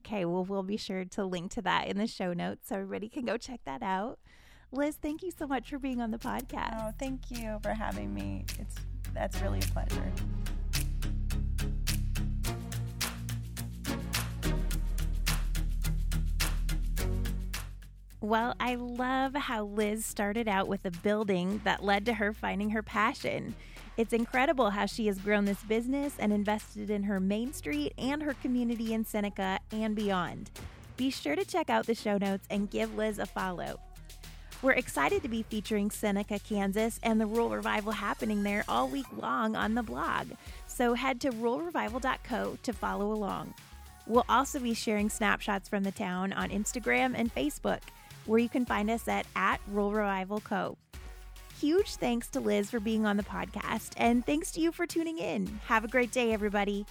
Okay, 0.00 0.24
well, 0.24 0.44
we'll 0.44 0.62
be 0.62 0.76
sure 0.76 1.04
to 1.04 1.24
link 1.24 1.52
to 1.52 1.62
that 1.62 1.88
in 1.88 1.98
the 1.98 2.06
show 2.06 2.32
notes 2.32 2.68
so 2.68 2.76
everybody 2.76 3.08
can 3.08 3.24
go 3.24 3.36
check 3.36 3.60
that 3.64 3.82
out. 3.82 4.18
Liz, 4.72 4.96
thank 4.96 5.22
you 5.22 5.32
so 5.36 5.46
much 5.46 5.68
for 5.68 5.78
being 5.78 6.00
on 6.00 6.10
the 6.10 6.18
podcast. 6.18 6.78
Oh, 6.80 6.92
thank 6.98 7.30
you 7.30 7.58
for 7.62 7.74
having 7.74 8.14
me. 8.14 8.44
It's 8.58 8.76
that's 9.12 9.40
really 9.42 9.58
a 9.58 9.62
pleasure. 9.62 10.12
Well, 18.22 18.54
I 18.60 18.74
love 18.74 19.34
how 19.34 19.64
Liz 19.64 20.04
started 20.04 20.46
out 20.46 20.68
with 20.68 20.84
a 20.84 20.90
building 20.90 21.62
that 21.64 21.82
led 21.82 22.04
to 22.04 22.12
her 22.12 22.34
finding 22.34 22.68
her 22.70 22.82
passion. 22.82 23.54
It's 23.96 24.12
incredible 24.12 24.68
how 24.68 24.84
she 24.84 25.06
has 25.06 25.18
grown 25.18 25.46
this 25.46 25.62
business 25.62 26.16
and 26.18 26.30
invested 26.30 26.90
in 26.90 27.04
her 27.04 27.18
Main 27.18 27.54
Street 27.54 27.94
and 27.96 28.22
her 28.22 28.34
community 28.34 28.92
in 28.92 29.06
Seneca 29.06 29.58
and 29.72 29.96
beyond. 29.96 30.50
Be 30.98 31.10
sure 31.10 31.34
to 31.34 31.46
check 31.46 31.70
out 31.70 31.86
the 31.86 31.94
show 31.94 32.18
notes 32.18 32.46
and 32.50 32.70
give 32.70 32.94
Liz 32.94 33.18
a 33.18 33.24
follow. 33.24 33.80
We're 34.60 34.72
excited 34.72 35.22
to 35.22 35.28
be 35.28 35.42
featuring 35.42 35.90
Seneca, 35.90 36.38
Kansas, 36.40 37.00
and 37.02 37.18
the 37.18 37.26
Rural 37.26 37.48
Revival 37.48 37.92
happening 37.92 38.42
there 38.42 38.64
all 38.68 38.86
week 38.86 39.06
long 39.16 39.56
on 39.56 39.74
the 39.74 39.82
blog. 39.82 40.26
So 40.66 40.92
head 40.92 41.22
to 41.22 41.30
ruralrevival.co 41.30 42.58
to 42.62 42.72
follow 42.74 43.12
along. 43.12 43.54
We'll 44.06 44.26
also 44.28 44.58
be 44.58 44.74
sharing 44.74 45.08
snapshots 45.08 45.70
from 45.70 45.84
the 45.84 45.92
town 45.92 46.34
on 46.34 46.50
Instagram 46.50 47.14
and 47.16 47.34
Facebook, 47.34 47.80
where 48.26 48.38
you 48.38 48.48
can 48.48 48.64
find 48.64 48.90
us 48.90 49.08
at, 49.08 49.26
at 49.36 49.60
Rural 49.68 49.92
Revival 49.92 50.40
Co. 50.40 50.76
Huge 51.58 51.96
thanks 51.96 52.28
to 52.28 52.40
Liz 52.40 52.70
for 52.70 52.80
being 52.80 53.04
on 53.04 53.16
the 53.16 53.22
podcast, 53.22 53.92
and 53.96 54.24
thanks 54.24 54.50
to 54.52 54.60
you 54.60 54.72
for 54.72 54.86
tuning 54.86 55.18
in. 55.18 55.46
Have 55.66 55.84
a 55.84 55.88
great 55.88 56.10
day, 56.10 56.32
everybody. 56.32 56.86